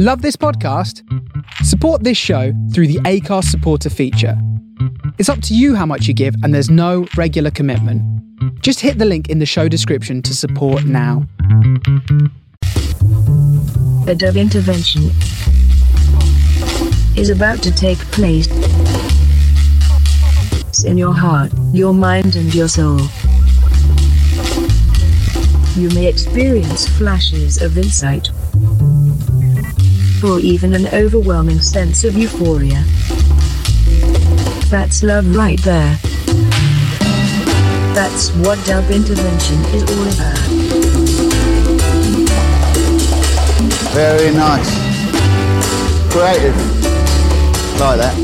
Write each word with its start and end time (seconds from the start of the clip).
Love 0.00 0.22
this 0.22 0.36
podcast? 0.36 1.02
Support 1.64 2.04
this 2.04 2.16
show 2.16 2.52
through 2.72 2.86
the 2.86 3.00
Acast 3.00 3.46
supporter 3.46 3.90
feature. 3.90 4.40
It's 5.18 5.28
up 5.28 5.42
to 5.42 5.56
you 5.56 5.74
how 5.74 5.86
much 5.86 6.06
you 6.06 6.14
give, 6.14 6.36
and 6.44 6.54
there's 6.54 6.70
no 6.70 7.08
regular 7.16 7.50
commitment. 7.50 8.00
Just 8.62 8.78
hit 8.78 8.98
the 8.98 9.04
link 9.04 9.28
in 9.28 9.40
the 9.40 9.44
show 9.44 9.66
description 9.66 10.22
to 10.22 10.36
support 10.36 10.84
now. 10.84 11.26
A 14.06 14.14
dub 14.14 14.36
intervention 14.36 15.10
is 17.16 17.28
about 17.28 17.60
to 17.64 17.72
take 17.72 17.98
place 18.12 18.46
in 20.84 20.96
your 20.96 21.12
heart, 21.12 21.50
your 21.72 21.92
mind, 21.92 22.36
and 22.36 22.54
your 22.54 22.68
soul. 22.68 23.00
You 25.74 25.90
may 25.90 26.06
experience 26.06 26.86
flashes 26.86 27.60
of 27.60 27.76
insight, 27.76 28.30
or 30.24 30.40
even 30.40 30.74
an 30.74 30.86
overwhelming 30.88 31.60
sense 31.60 32.04
of 32.04 32.14
euphoria. 32.16 32.82
That's 34.70 35.02
love 35.02 35.34
right 35.34 35.60
there. 35.62 35.98
That's 37.94 38.30
what 38.36 38.64
dub 38.66 38.90
intervention 38.90 39.58
is 39.74 39.82
all 39.84 40.08
about. 40.14 40.38
Very 43.92 44.34
nice. 44.34 44.70
Creative. 46.12 46.56
Like 47.80 47.98
that. 47.98 48.14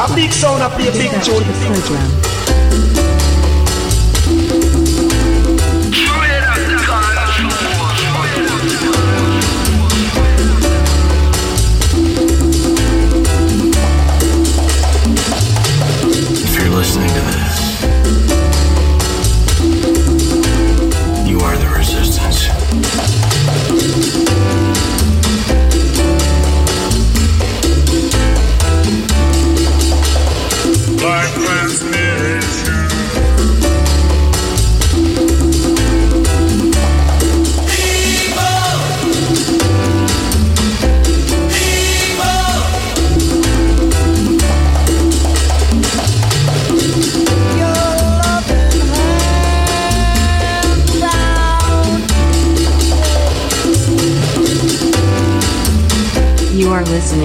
A 0.00 0.14
big 0.14 0.32
sound, 0.32 0.62
a 0.62 0.68
play 0.70 0.88
a 0.88 0.92
big 0.92 1.10
That's 1.10 1.26
tune. 1.26 1.38
the 1.38 1.52
program. 1.66 2.33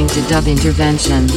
Listening 0.03 0.23
to 0.23 0.29
Dub 0.29 0.47
Intervention. 0.47 1.27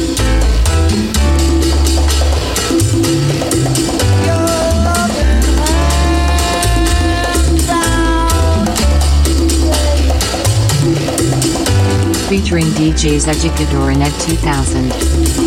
Featuring 12.29 12.65
DJs 12.65 13.27
Educador 13.27 13.93
and 13.93 14.03
Ed 14.03 14.11
2000. 14.21 15.42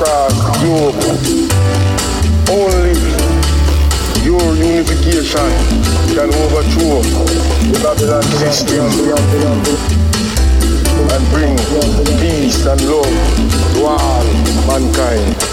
Across 0.00 0.32
the. 0.62 0.96
Only 2.50 2.96
your 4.24 4.56
unification 4.56 5.50
can 6.16 6.32
overthrow 6.40 7.02
the 7.68 7.78
Babylon 7.82 8.22
system 8.40 8.86
and 11.12 11.28
bring 11.30 11.56
peace 12.18 12.64
and 12.66 12.80
love 12.88 13.04
to 13.74 13.84
all 13.84 14.24
mankind. 14.66 15.49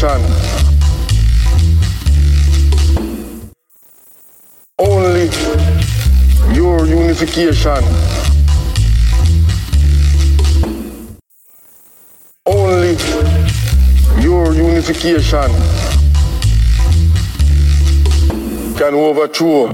Unification. 0.00 0.22
Only 4.78 5.28
your 6.54 6.86
unification. 6.86 7.82
Only 12.46 12.96
your 14.22 14.54
unification 14.54 15.50
can 18.76 18.94
overthrow 18.94 19.66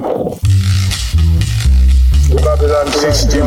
the 2.29 2.41
Babylon 2.43 2.87
system 2.93 3.47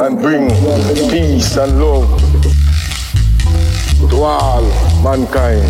and 0.00 0.18
bring 0.20 0.48
peace 1.10 1.56
and 1.56 1.80
love 1.80 2.21
all 4.24 4.62
mankind. 5.02 5.62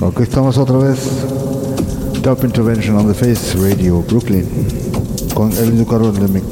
Ok, 0.00 0.20
estamos 0.20 0.56
otra 0.56 0.78
vez. 0.78 0.98
Dub 2.22 2.44
Intervention 2.44 2.96
on 2.96 3.06
the 3.06 3.14
Face 3.14 3.56
Radio, 3.58 4.02
Brooklyn. 4.02 4.46
Con 5.34 5.52
Elvin 5.52 5.78
Ducaro 5.78 6.08
en 6.08 6.14
the 6.14 6.28
mix. 6.28 6.46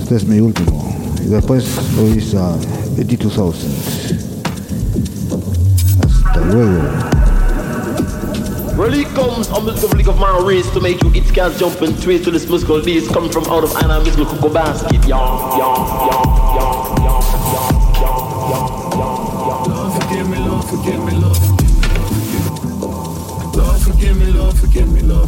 Este 0.00 0.16
es 0.16 0.26
mi 0.26 0.40
último. 0.40 0.79
Y 1.24 1.28
después 1.28 1.64
oís 2.00 2.34
a 2.34 2.56
Eddie 2.98 3.16
2000. 3.16 3.70
Hasta 6.02 6.40
luego. 6.46 6.80
Well, 8.76 9.04
comes 9.14 9.48
a 9.50 9.60
musical 9.60 9.88
flick 9.90 10.08
of 10.08 10.18
my 10.18 10.38
race 10.42 10.68
to 10.70 10.80
make 10.80 11.00
you 11.02 11.10
get 11.10 11.30
cats 11.34 11.58
jump 11.58 11.82
and 11.82 11.94
twist 12.02 12.24
to 12.24 12.30
this 12.30 12.48
musical 12.48 12.80
days 12.80 13.06
come 13.08 13.28
from 13.28 13.44
out 13.44 13.62
of 13.62 13.76
Anna 13.76 14.00
musical 14.00 14.24
cocoa 14.24 14.48
basket. 14.48 15.06
Yeah, 15.06 15.08
yeah, 15.08 15.58
yeah, 15.58 16.56
yeah, 16.56 17.04
yeah, 17.04 17.20
Lord, 24.40 24.56
forgive 24.56 24.92
me, 24.92 25.02
Lord, 25.02 25.20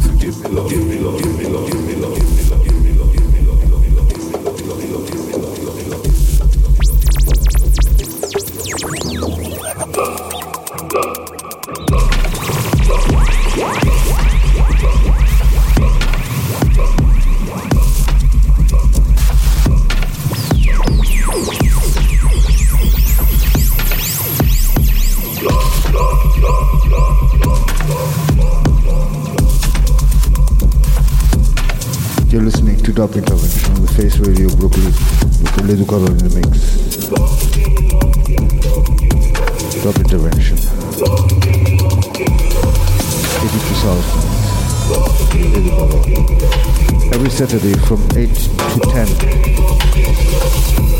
Saturday 47.33 47.73
from 47.87 47.99
8 48.15 48.29
to 48.29 48.79
10. 48.91 49.07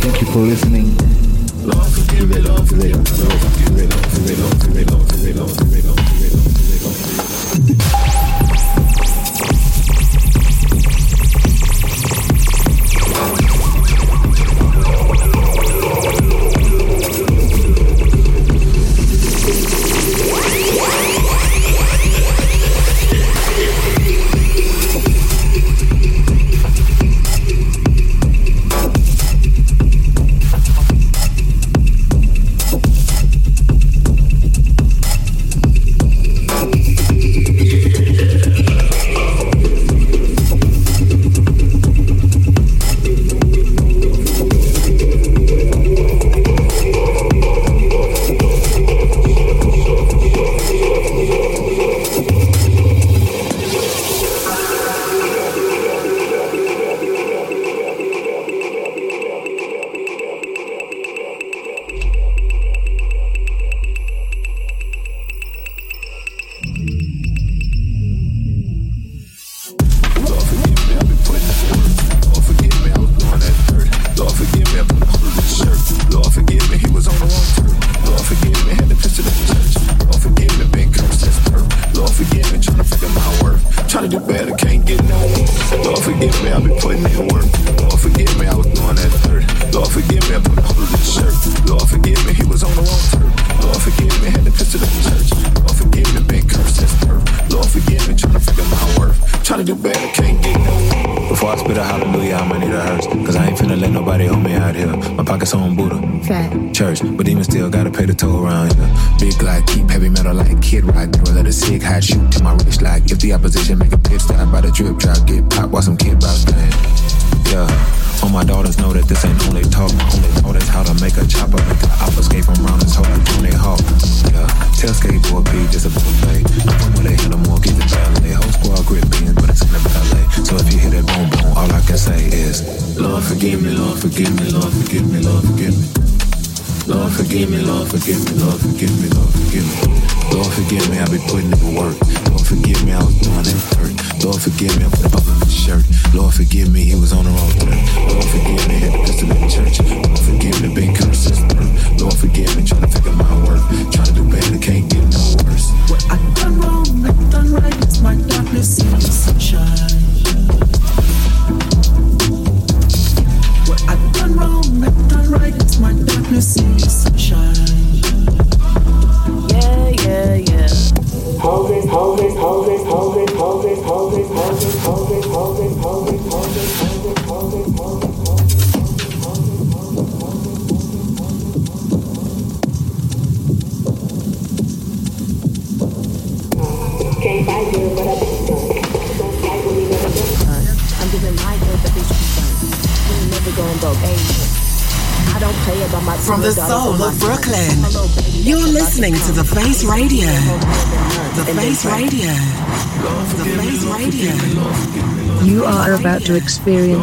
Thank 0.01 0.19
you 0.19 0.27
for 0.31 0.39
listening. 0.39 1.02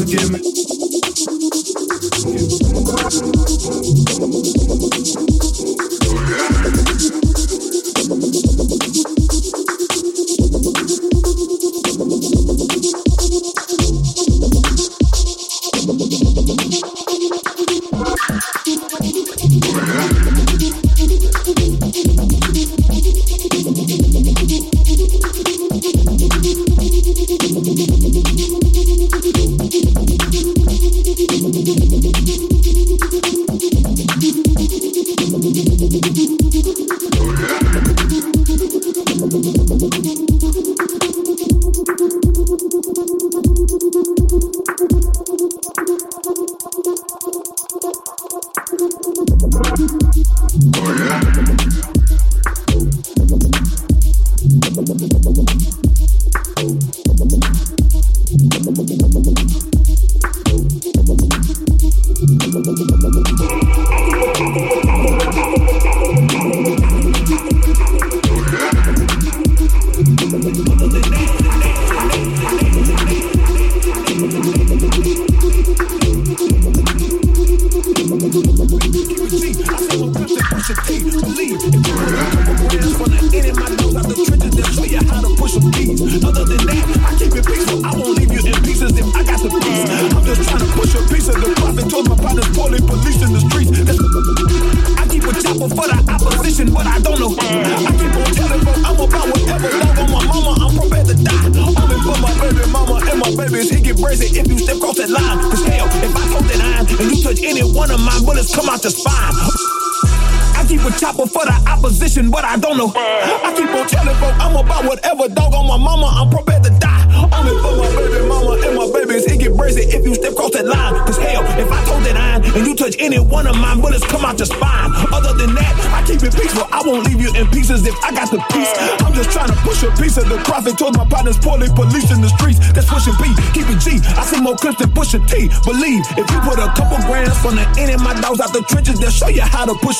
forgive 0.00 0.30
me. 0.30 0.40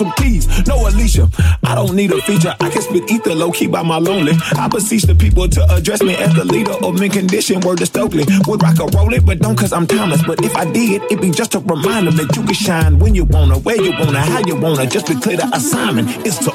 Some 0.00 0.12
keys. 0.16 0.48
No 0.66 0.88
Alicia, 0.88 1.28
I 1.62 1.74
don't 1.74 1.94
need 1.94 2.10
a 2.10 2.20
feature. 2.22 2.56
I 2.58 2.70
can 2.70 2.80
spit 2.80 3.10
ether 3.10 3.34
low 3.34 3.52
key 3.52 3.66
by 3.66 3.82
my 3.82 3.98
lonely. 3.98 4.32
I 4.56 4.66
beseech 4.68 5.02
the 5.02 5.14
people 5.14 5.46
to 5.48 5.60
address 5.74 6.02
me 6.02 6.14
as 6.16 6.34
the 6.34 6.44
leader 6.44 6.72
of 6.72 6.98
men 6.98 7.10
condition. 7.10 7.60
Word 7.60 7.78
to 7.78 7.86
Stokely. 7.86 8.24
Would 8.46 8.62
rock 8.62 8.78
a 8.80 8.86
roll 8.96 9.12
it, 9.12 9.26
but 9.26 9.40
don't 9.40 9.56
cause 9.56 9.72
I'm 9.72 9.86
Thomas. 9.86 10.22
But 10.22 10.42
if 10.42 10.56
I 10.56 10.64
did, 10.64 11.02
it'd 11.04 11.20
be 11.20 11.30
just 11.30 11.54
a 11.54 11.60
reminder 11.60 12.12
that 12.12 12.34
you 12.34 12.42
can 12.42 12.54
shine 12.54 12.98
when 12.98 13.14
you 13.14 13.24
wanna, 13.24 13.58
where 13.58 13.76
you 13.76 13.92
wanna, 13.92 14.20
how 14.20 14.40
you 14.46 14.56
wanna. 14.56 14.86
Just 14.86 15.06
be 15.06 15.16
clear 15.16 15.36
the 15.36 15.48
assignment 15.52 16.08
is 16.26 16.38
to 16.38 16.49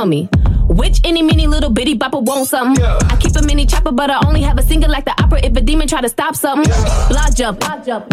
tell 0.00 0.06
me. 0.06 0.28
Which 0.80 1.00
any 1.04 1.22
mini 1.22 1.46
little 1.46 1.68
bitty 1.68 1.98
bopper 1.98 2.22
want 2.22 2.48
something? 2.48 2.82
Yeah. 2.82 3.12
I 3.12 3.16
keep 3.16 3.36
a 3.36 3.42
mini 3.42 3.66
chopper, 3.66 3.92
but 3.92 4.08
I 4.10 4.18
only 4.26 4.40
have 4.42 4.56
a 4.58 4.62
single 4.62 4.90
like 4.90 5.04
the 5.04 5.14
opera. 5.22 5.40
If 5.42 5.54
a 5.56 5.60
demon 5.60 5.88
try 5.88 6.00
to 6.00 6.08
stop 6.08 6.34
something, 6.34 6.70
yeah. 6.70 7.08
blah 7.10 7.28
jump. 7.28 7.60
Blah 7.60 7.84
jump. 7.84 8.04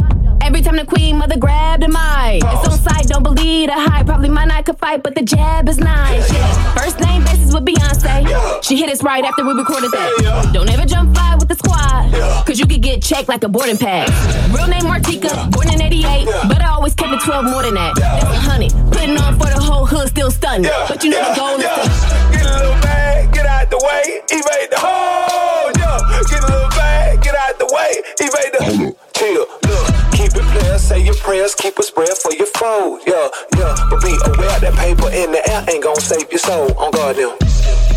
Every 0.41 0.62
time 0.62 0.76
the 0.76 0.86
queen 0.86 1.17
mother 1.17 1.38
grabbed 1.38 1.84
the 1.84 1.88
mic, 1.88 2.43
it's 2.43 2.67
on 2.67 2.78
site, 2.80 3.08
don't 3.08 3.23
believe 3.23 3.67
the 3.67 3.73
hype. 3.73 4.06
Probably 4.06 4.30
might 4.30 4.47
not 4.47 4.65
could 4.65 4.78
fight, 4.78 5.02
but 5.04 5.15
the 5.15 5.21
jab 5.21 5.67
is 5.69 5.78
nice. 5.78 6.32
Yeah. 6.32 6.73
First 6.76 7.00
name 7.00 7.23
basis 7.23 7.54
with 7.54 7.65
Beyonce. 7.65 8.63
She 8.63 8.78
hit 8.78 8.89
us 8.89 9.04
right 9.04 9.23
after 9.23 9.45
we 9.45 9.54
recorded 9.54 9.91
that. 9.91 10.52
Don't 10.54 10.69
ever 10.69 10.86
jump 10.86 11.15
fly 11.15 11.36
with 11.39 11.47
the 11.47 11.56
squad, 11.56 12.12
cause 12.45 12.60
you 12.60 12.65
could 12.65 12.82
get 12.82 13.02
checked 13.02 13.30
like 13.30 13.43
a 13.43 13.50
boarding 13.50 13.78
pass. 13.78 14.10
Real 14.56 14.67
name 14.67 14.84
Martika, 14.84 15.52
born 15.52 15.71
in 15.73 15.82
88, 15.82 16.26
but 16.50 16.62
I 16.62 16.69
always 16.69 16.93
kept 16.93 17.13
it 17.13 17.21
12 17.21 17.45
more 17.45 17.63
than 17.63 17.76
that. 17.76 17.95
That's 17.95 18.23
a 18.23 18.39
hundred. 18.50 18.71
Putting 18.91 19.17
on 19.17 19.34
for 19.39 19.47
the 19.47 19.60
whole 19.60 19.86
hood, 19.86 20.08
still 20.10 20.32
stunning. 20.63 20.87
But 20.87 21.03
you 21.03 21.11
know 21.11 21.21
the 21.21 21.39
goal 21.39 21.57
is 21.57 21.63
to 21.63 22.17
get 22.31 22.45
a 22.45 22.57
little 22.57 22.81
bag, 22.81 23.33
get 23.33 23.45
out 23.45 23.69
the 23.69 23.77
way, 23.77 24.21
evade 24.29 24.71
the 24.71 24.79
whole. 24.79 25.71
Yeah, 25.77 25.99
get 26.29 26.43
a 26.43 26.47
little 26.47 26.69
bag, 26.69 27.21
get 27.21 27.35
out 27.35 27.59
the 27.59 27.69
way, 27.73 28.01
evade 28.19 28.51
the. 28.53 28.95
Chill, 29.13 29.45
look 29.69 29.87
keep 30.13 30.33
it 30.33 30.45
player, 30.51 30.77
say 30.77 30.99
your 31.03 31.15
prayers, 31.15 31.55
keep 31.55 31.77
a 31.77 31.83
spread 31.83 32.09
for 32.17 32.33
your 32.33 32.47
foes. 32.47 33.01
Yeah, 33.05 33.29
yeah, 33.57 33.75
but 33.89 34.01
be 34.01 34.13
aware 34.25 34.59
that 34.59 34.73
paper 34.77 35.09
in 35.11 35.31
the 35.31 35.41
air 35.49 35.65
ain't 35.69 35.83
gonna 35.83 36.01
save 36.01 36.29
your 36.31 36.39
soul. 36.39 36.73
On 36.77 36.91
guard 36.91 37.17
now. 37.17 37.96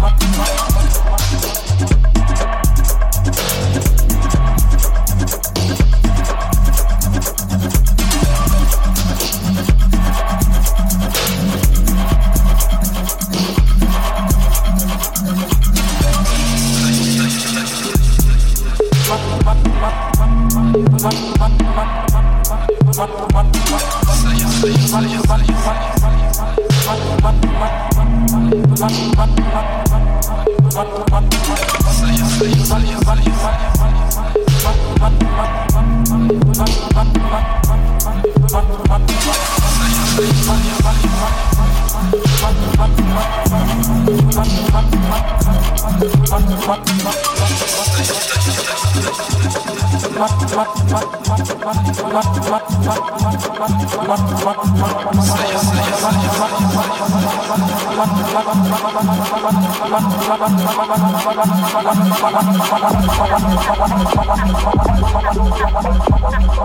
Thank 60.31 60.61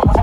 you. 0.04 0.15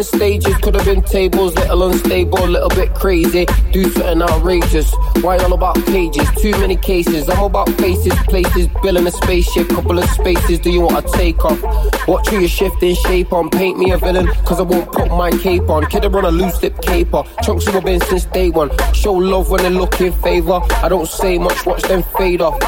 Been 0.00 0.18
stages, 0.18 0.56
could 0.58 0.74
have 0.74 0.84
been 0.84 1.02
tables, 1.02 1.54
little 1.56 1.90
unstable, 1.90 2.46
little 2.46 2.68
bit 2.70 2.94
crazy. 2.94 3.46
Do 3.72 3.84
something 3.90 4.22
outrageous. 4.22 4.92
Why 5.20 5.36
all 5.38 5.52
about 5.52 5.76
pages? 5.86 6.28
Too 6.40 6.52
many 6.52 6.76
cases. 6.76 7.28
I'm 7.28 7.42
about 7.42 7.68
faces, 7.70 8.14
places, 8.28 8.68
building 8.82 9.06
a 9.06 9.10
spaceship, 9.10 9.68
couple 9.68 9.98
of 9.98 10.08
spaces. 10.10 10.58
Do 10.58 10.70
you 10.70 10.80
want 10.80 11.06
to 11.06 11.12
take 11.12 11.44
off? 11.44 11.60
Watch 12.08 12.28
who 12.28 12.40
you're 12.40 12.48
shifting 12.48 12.94
shape 12.94 13.32
on. 13.32 13.50
Paint 13.50 13.78
me 13.78 13.90
a 13.90 13.98
villain, 13.98 14.26
cause 14.44 14.60
I 14.60 14.62
won't 14.62 14.90
put 14.90 15.08
my 15.08 15.30
cape 15.30 15.68
on. 15.68 15.86
Kid, 15.86 16.04
I 16.04 16.08
run 16.08 16.24
a 16.24 16.30
loose 16.30 16.62
lip 16.62 16.80
caper. 16.80 17.22
Chunks 17.42 17.66
of 17.66 17.74
a 17.74 17.80
been 17.80 18.00
since 18.00 18.24
day 18.26 18.50
one. 18.50 18.70
Show 18.94 19.12
love 19.12 19.50
when 19.50 19.62
they 19.62 19.70
look 19.70 20.00
in 20.00 20.12
favor. 20.12 20.60
I 20.82 20.88
don't 20.88 21.08
say 21.08 21.38
much, 21.38 21.66
watch 21.66 21.82
them 21.82 22.02
fade 22.16 22.40
off. 22.40 22.58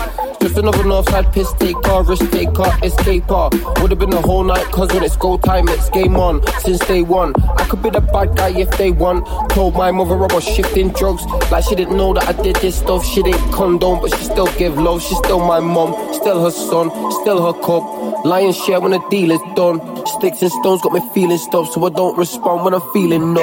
Just 0.52 0.64
another 0.64 0.84
northside 0.84 1.32
piss 1.32 1.50
taker, 1.54 2.02
risk 2.02 2.30
taker, 2.30 2.68
escaper. 2.84 3.80
Would've 3.80 3.98
been 3.98 4.10
the 4.10 4.20
whole 4.20 4.44
night, 4.44 4.66
cause 4.66 4.92
when 4.92 5.02
it's 5.02 5.16
go 5.16 5.38
time, 5.38 5.66
it's 5.66 5.88
game 5.88 6.14
on. 6.16 6.46
Since 6.58 6.80
day 6.80 7.00
one, 7.00 7.32
I 7.56 7.64
could 7.64 7.82
be 7.82 7.88
the 7.88 8.02
bad 8.02 8.36
guy 8.36 8.50
if 8.50 8.70
they 8.76 8.90
want. 8.90 9.26
Told 9.48 9.72
my 9.72 9.90
mother 9.90 10.14
I 10.14 10.34
was 10.34 10.44
shifting 10.44 10.90
drugs, 10.90 11.24
like 11.50 11.64
she 11.64 11.74
didn't 11.74 11.96
know 11.96 12.12
that 12.12 12.28
I 12.28 12.32
did 12.42 12.56
this 12.56 12.76
stuff. 12.76 13.02
She 13.02 13.22
didn't 13.22 13.50
condone, 13.50 14.02
but 14.02 14.10
she 14.14 14.24
still 14.24 14.52
give 14.58 14.76
love. 14.76 15.02
She's 15.02 15.16
still 15.16 15.40
my 15.40 15.58
mom, 15.58 15.94
still 16.12 16.44
her 16.44 16.50
son, 16.50 16.90
still 17.22 17.40
her 17.50 17.58
cup. 17.58 17.82
Lion's 18.26 18.58
share 18.58 18.78
when 18.78 18.90
the 18.90 19.00
deal 19.08 19.30
is 19.30 19.40
done. 19.56 19.80
Sticks 20.04 20.42
and 20.42 20.52
stones 20.52 20.82
got 20.82 20.92
me 20.92 21.00
feeling 21.14 21.38
stuff, 21.38 21.72
so 21.72 21.82
I 21.86 21.88
don't 21.88 22.18
respond 22.18 22.62
when 22.66 22.74
I'm 22.74 22.82
feeling 22.92 23.32
no. 23.32 23.40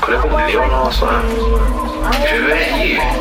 Could 0.00 0.14
have 0.14 0.22
been 0.22 0.32
Leon 0.32 0.86
or 0.86 0.92
something. 0.92 1.82
Je 2.12 2.38
vais 2.38 2.86
you. 2.86 3.11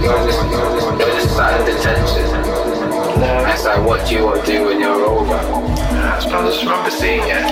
You're 0.00 0.26
just, 0.26 0.42
you're 0.50 1.14
just 1.20 1.36
sat 1.36 1.60
in 1.60 1.66
detention. 1.66 2.26
It's 3.50 3.64
like, 3.64 3.84
what 3.86 4.06
do 4.06 4.14
you 4.14 4.24
want 4.24 4.44
to 4.44 4.52
do 4.52 4.66
when 4.66 4.80
you're 4.80 5.04
over? 5.04 5.34
I 5.34 6.20
just 6.20 6.62
remember 6.62 6.90
seeing 6.90 7.22
it. 7.22 7.44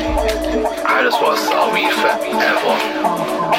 I 0.85 1.03
just 1.03 1.21
want 1.21 1.39
to 1.39 1.45
sell 1.45 1.73
me 1.73 1.91
forever. 1.91 3.54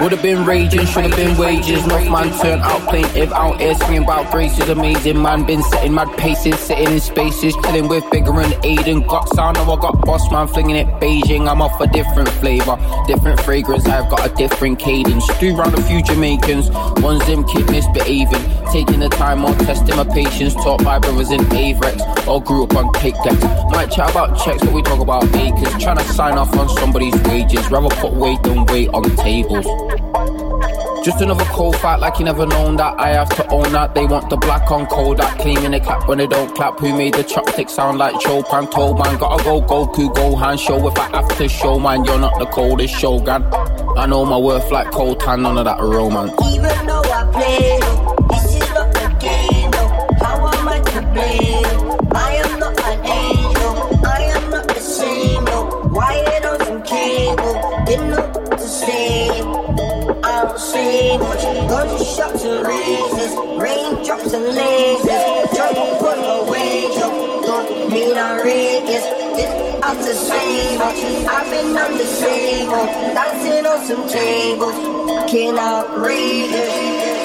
Would 0.00 0.12
have 0.12 0.22
been 0.22 0.46
raging, 0.46 0.86
should 0.86 1.04
have 1.04 1.16
been 1.16 1.36
wages. 1.36 1.86
North 1.86 2.08
man 2.08 2.30
turned 2.40 2.62
out 2.62 2.80
plaintive, 2.88 3.32
out 3.32 3.60
here 3.60 3.74
screaming 3.74 4.04
about 4.04 4.30
graces. 4.30 4.68
Amazing 4.68 5.20
man, 5.20 5.44
been 5.44 5.62
setting 5.62 5.94
mad 5.94 6.16
paces, 6.16 6.58
sitting 6.58 6.94
in 6.94 7.00
spaces, 7.00 7.54
chilling 7.62 7.86
with 7.86 8.08
bigger 8.10 8.40
and 8.40 8.52
Aiden. 8.64 9.06
Got 9.06 9.28
sound, 9.34 9.58
now 9.58 9.70
I 9.70 9.80
got 9.80 10.00
boss 10.00 10.30
man 10.30 10.48
flinging 10.48 10.76
it 10.76 10.86
Beijing. 11.00 11.50
I'm 11.50 11.60
off 11.60 11.78
a 11.80 11.86
different 11.86 12.28
flavor, 12.28 12.78
different 13.06 13.40
fragrance. 13.40 13.86
I've 13.86 14.08
got 14.08 14.24
a 14.24 14.34
different 14.34 14.78
cadence. 14.78 15.26
Do 15.38 15.54
round 15.54 15.74
a 15.74 15.82
few 15.82 16.02
Jamaicans, 16.02 16.70
one's 17.02 17.26
them 17.26 17.44
kid 17.44 17.70
misbehaving, 17.70 18.42
taking 18.72 19.00
the 19.00 19.08
time 19.08 19.44
or 19.44 19.54
testing 19.54 19.96
my 19.96 20.04
patience. 20.04 20.54
Taught 20.54 20.82
my 20.82 20.98
brothers 20.98 21.30
in 21.30 21.40
Avirex, 21.40 22.26
all 22.26 22.40
grew 22.40 22.64
up 22.64 22.74
on 22.76 22.92
cake 22.94 23.16
decks. 23.24 23.42
Might 23.70 23.90
chat 23.90 24.10
about 24.10 24.38
checks, 24.42 24.62
but 24.64 24.72
we 24.72 24.82
talk 24.82 25.00
about 25.00 25.24
acres. 25.34 25.82
Trying 25.82 25.98
to 25.98 26.04
sign 26.04 26.38
off 26.38 26.56
on 26.56 26.68
somebody's 26.68 27.14
wages, 27.22 27.70
rather 27.70 27.94
put 27.96 28.12
weight 28.12 28.42
than 28.42 28.64
weight 28.66 28.88
on 28.90 29.04
tables. 29.16 29.66
Just 31.04 31.22
another 31.22 31.46
cold 31.46 31.76
fight 31.76 31.98
like 32.00 32.18
you 32.18 32.26
never 32.26 32.44
known 32.44 32.76
that 32.76 33.00
I 33.00 33.08
have 33.08 33.30
to 33.36 33.48
own 33.48 33.72
that 33.72 33.94
They 33.94 34.04
want 34.04 34.28
the 34.28 34.36
black 34.36 34.70
on 34.70 34.84
cold 34.86 35.16
that 35.16 35.38
claiming 35.38 35.70
they 35.70 35.80
clap 35.80 36.06
when 36.06 36.18
they 36.18 36.26
don't 36.26 36.54
clap 36.54 36.78
Who 36.78 36.94
made 36.94 37.14
the 37.14 37.24
chopstick 37.24 37.70
sound 37.70 37.96
like 37.96 38.20
Chopin 38.20 38.66
told 38.66 38.98
man 38.98 39.16
Gotta 39.16 39.42
go 39.42 39.62
Goku 39.62 40.12
Gohan 40.12 40.58
show 40.58 40.86
if 40.86 40.98
I 40.98 41.08
have 41.16 41.38
to 41.38 41.48
show 41.48 41.78
man 41.78 42.04
You're 42.04 42.18
not 42.18 42.38
the 42.38 42.44
coldest 42.44 42.94
Shogun 42.96 43.44
I 43.96 44.04
know 44.04 44.26
my 44.26 44.36
worth 44.36 44.70
like 44.70 44.90
cold 44.90 45.20
tan 45.20 45.40
none 45.40 45.56
of 45.56 45.64
that 45.64 45.80
romance 45.80 46.34
Even 46.52 46.86
though 46.86 47.00
I 47.00 47.30
play 47.32 47.80
Dancing 73.14 73.66
on 73.66 73.86
some 73.86 74.08
tables. 74.08 75.30
Can't 75.30 75.58
outrageous 75.58 76.68
right 76.68 77.19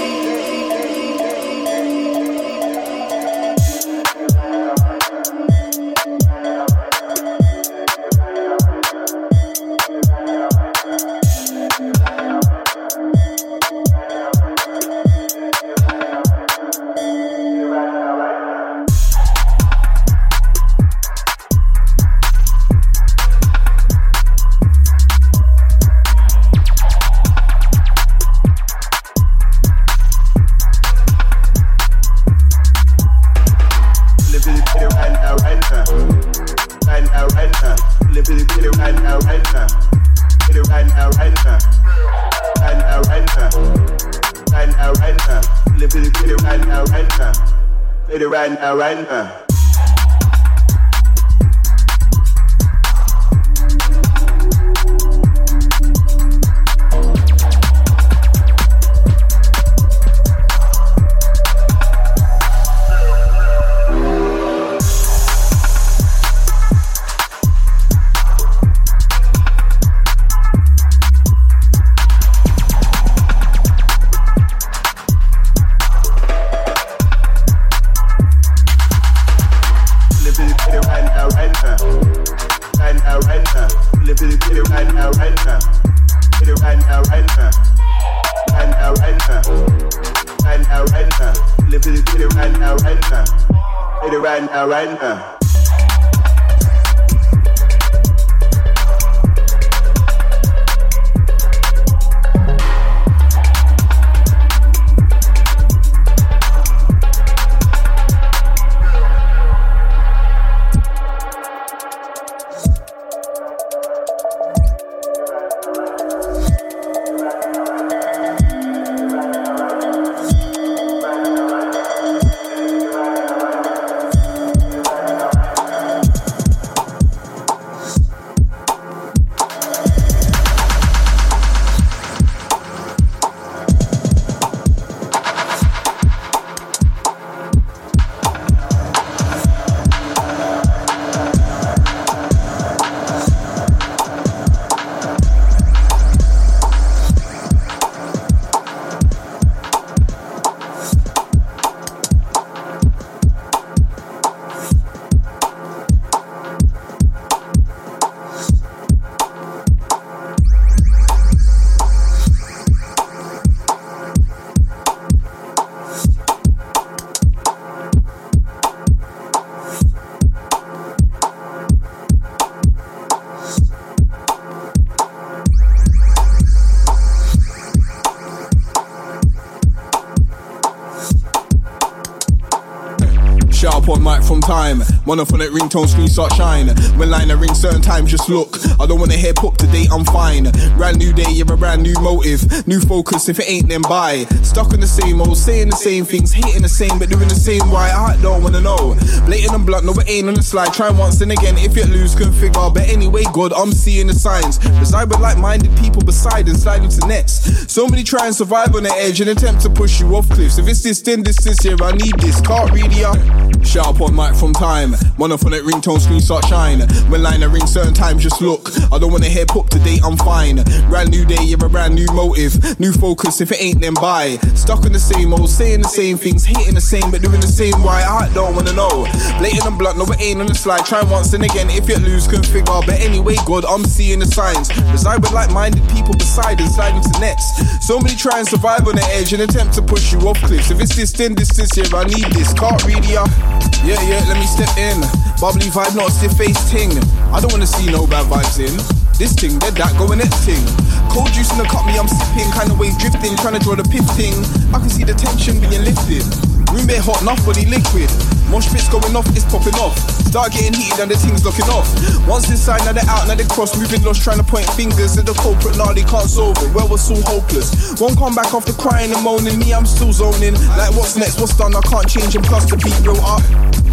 Ringtone 185.75 185.89
screen 185.89 186.07
start 186.07 186.33
shine. 186.33 186.67
When 186.97 187.09
line 187.09 187.31
a 187.31 187.35
ring 187.35 187.53
certain 187.53 187.81
times, 187.81 188.09
just 188.09 188.29
look. 188.29 188.57
I 188.79 188.85
don't 188.85 188.99
wanna 188.99 189.15
hear 189.15 189.33
pop 189.33 189.57
today, 189.57 189.87
I'm 189.91 190.05
fine. 190.05 190.49
Brand 190.77 190.97
new 190.97 191.11
day, 191.11 191.29
you 191.29 191.39
have 191.39 191.51
a 191.51 191.57
brand 191.57 191.83
new 191.83 191.93
motive. 192.01 192.65
New 192.65 192.79
focus, 192.79 193.27
if 193.27 193.39
it 193.39 193.49
ain't 193.49 193.67
then 193.67 193.81
buy. 193.81 194.25
Stuck 194.43 194.73
in 194.73 194.79
the 194.79 194.87
same 194.87 195.19
old, 195.19 195.37
saying 195.37 195.69
the 195.69 195.75
same 195.75 196.05
things, 196.05 196.31
hating 196.31 196.61
the 196.61 196.69
same, 196.69 196.97
but 196.97 197.09
doing 197.09 197.27
the 197.27 197.35
same 197.35 197.69
why 197.69 197.91
I 197.91 198.15
don't 198.21 198.41
wanna 198.41 198.61
know. 198.61 198.95
Blatant 199.25 199.53
and 199.53 199.65
blunt, 199.65 199.85
no 199.85 199.91
it 199.93 200.09
ain't 200.09 200.29
on 200.29 200.35
the 200.35 200.43
slide. 200.43 200.73
Try 200.73 200.91
once 200.91 201.19
and 201.21 201.31
again, 201.31 201.57
if 201.57 201.75
you 201.75 201.83
lose, 201.85 202.15
configure. 202.15 202.73
But 202.73 202.87
anyway, 202.87 203.23
God, 203.33 203.51
I'm 203.51 203.73
seeing 203.73 204.07
the 204.07 204.13
signs. 204.13 204.63
Reside 204.79 205.09
with 205.09 205.19
like-minded 205.19 205.75
people 205.77 206.03
beside 206.03 206.47
and 206.47 206.57
slide 206.57 206.83
into 206.83 207.05
nets. 207.07 207.71
So 207.71 207.87
many 207.87 208.03
try 208.03 208.27
and 208.27 208.35
survive 208.35 208.73
on 208.75 208.83
the 208.83 208.93
edge 208.93 209.19
and 209.19 209.29
attempt 209.29 209.61
to 209.63 209.69
push 209.69 209.99
you 209.99 210.15
off 210.15 210.29
cliffs. 210.29 210.57
If 210.57 210.67
it's 210.69 210.83
this, 210.83 211.01
then 211.01 211.23
this, 211.23 211.43
this 211.43 211.59
here, 211.59 211.75
I 211.81 211.91
need 211.91 212.13
this. 212.19 212.39
Can't 212.39 212.71
read 212.71 212.93
ya. 212.93 213.11
Uh, 213.11 213.54
Shout 213.65 213.87
up 213.87 213.99
on 214.01 214.15
mic 214.15 214.35
from 214.35 214.53
time. 214.53 214.91
Monophonic 215.19 215.61
ringtone 215.61 215.99
screen 215.99 216.21
start 216.21 216.45
shine. 216.45 216.79
When 217.09 217.21
line 217.21 217.43
a 217.43 217.49
ring 217.49 217.67
certain 217.67 217.93
times, 217.93 218.23
just 218.23 218.41
look. 218.41 218.69
I 218.91 218.97
don't 218.97 219.11
wanna 219.11 219.27
hear 219.27 219.45
pop 219.45 219.69
today, 219.69 219.99
I'm 220.03 220.15
fine. 220.17 220.63
Brand 220.87 221.11
new 221.11 221.25
day, 221.25 221.43
you 221.43 221.57
a 221.57 221.67
brand 221.67 221.95
new 221.95 222.07
motive. 222.13 222.79
New 222.79 222.93
focus, 222.93 223.41
if 223.41 223.51
it 223.51 223.61
ain't 223.61 223.81
then 223.81 223.93
buy. 223.95 224.37
Stuck 224.55 224.85
in 224.85 224.93
the 224.93 224.99
same 224.99 225.33
old, 225.33 225.49
saying 225.49 225.81
the 225.81 225.87
same 225.87 226.17
things, 226.17 226.45
hating 226.45 226.75
the 226.75 226.81
same, 226.81 227.11
but 227.11 227.21
doing 227.21 227.41
the 227.41 227.47
same 227.47 227.73
why 227.83 228.03
I 228.03 228.31
don't 228.33 228.55
wanna 228.55 228.73
know. 228.73 229.05
Blatant 229.39 229.65
and 229.65 229.77
blunt, 229.77 229.97
no 229.97 230.05
it 230.05 230.21
ain't 230.21 230.39
on 230.39 230.47
the 230.47 230.55
slide. 230.55 230.85
Try 230.85 231.03
once 231.03 231.33
and 231.33 231.43
again, 231.43 231.69
if 231.69 231.89
you 231.89 231.97
lose, 231.97 232.27
configure. 232.27 232.85
But 232.85 233.01
anyway, 233.01 233.35
God, 233.45 233.65
I'm 233.65 233.83
seeing 233.83 234.19
the 234.19 234.27
signs. 234.27 234.69
Reside 234.91 235.21
with 235.21 235.33
like-minded 235.33 235.83
people 235.89 236.13
beside 236.13 236.61
and 236.61 236.71
slide 236.71 236.95
into 236.95 237.19
nets. 237.19 237.43
So 237.85 237.99
many 237.99 238.15
try 238.15 238.39
and 238.39 238.47
survive 238.47 238.87
on 238.87 238.95
the 238.95 239.05
edge 239.11 239.33
and 239.33 239.41
attempt 239.41 239.73
to 239.75 239.81
push 239.81 240.13
you 240.13 240.19
off 240.19 240.39
cliffs. 240.41 240.71
If 240.71 240.79
it's 240.79 240.95
this, 240.95 241.11
then 241.11 241.35
this, 241.35 241.49
this 241.49 241.71
here, 241.73 241.93
I 241.93 242.05
need 242.05 242.31
this. 242.31 242.53
Can't 242.53 242.81
read 242.85 243.03
ya. 243.03 243.25
Uh, 243.25 243.54
Yeah, 243.85 244.01
yeah, 244.01 244.25
let 244.25 244.41
me 244.41 244.49
step 244.49 244.73
in. 244.81 244.97
Bubbly 245.37 245.69
vibe, 245.69 245.93
not 245.93 246.09
stiff 246.09 246.33
face 246.33 246.57
ting. 246.73 246.89
I 247.29 247.37
don't 247.39 247.53
wanna 247.53 247.69
see 247.69 247.85
no 247.85 248.07
bad 248.07 248.25
vibes 248.25 248.57
in. 248.57 248.73
This 249.21 249.37
thing, 249.37 249.59
dead 249.59 249.77
that, 249.77 249.93
going 249.95 250.17
next 250.17 250.41
thing. 250.41 250.65
Cold 251.13 251.29
juice 251.29 251.53
in 251.53 251.61
the 251.61 251.69
cup, 251.69 251.85
me, 251.85 251.93
I'm 251.93 252.09
sipping. 252.09 252.49
Kind 252.49 252.71
of 252.73 252.79
wave 252.79 252.97
drifting, 252.97 253.37
trying 253.37 253.53
to 253.53 253.61
draw 253.61 253.75
the 253.75 253.85
piff 253.85 254.09
thing. 254.17 254.33
I 254.73 254.81
can 254.81 254.89
see 254.89 255.05
the 255.05 255.13
tension 255.13 255.61
being 255.61 255.85
lifted. 255.85 256.25
Room 256.73 256.89
bit 256.89 256.97
hot, 256.97 257.21
enough 257.21 257.45
body 257.45 257.69
liquid. 257.69 258.09
Mosh 258.49 258.73
pits 258.73 258.89
going 258.89 259.15
off, 259.15 259.29
it's 259.37 259.45
popping 259.45 259.77
off. 259.77 259.93
Start 260.35 260.51
getting 260.51 260.75
heated 260.75 260.99
and 260.99 261.07
the 261.07 261.15
team's 261.15 261.47
looking 261.47 261.63
off. 261.71 261.87
Once 262.27 262.51
this 262.51 262.59
side, 262.59 262.83
now 262.83 262.91
they're 262.91 263.07
out, 263.07 263.23
now 263.23 263.39
they 263.39 263.47
cross. 263.47 263.71
Moving 263.79 264.03
lost, 264.03 264.19
trying 264.19 264.35
to 264.35 264.43
point 264.43 264.67
fingers 264.75 265.15
at 265.15 265.23
the 265.23 265.31
culprit. 265.31 265.79
Now 265.79 265.95
they 265.95 266.03
can't 266.03 266.27
solve 266.27 266.59
it. 266.59 266.75
Well, 266.75 266.91
we're 266.91 266.99
so 266.99 267.15
hopeless. 267.23 267.95
Won't 268.03 268.19
come 268.19 268.35
back 268.35 268.51
after 268.51 268.75
crying 268.75 269.15
and 269.15 269.23
moaning. 269.23 269.55
Me, 269.55 269.71
I'm 269.71 269.87
still 269.87 270.11
zoning. 270.11 270.59
Like, 270.75 270.91
what's 270.91 271.15
next? 271.15 271.39
What's 271.39 271.55
done? 271.55 271.71
I 271.71 271.79
can't 271.87 272.03
change. 272.03 272.35
And 272.35 272.43
plus, 272.43 272.67
the 272.67 272.75
beat 272.75 272.99
real 273.07 273.15
up. 273.23 273.39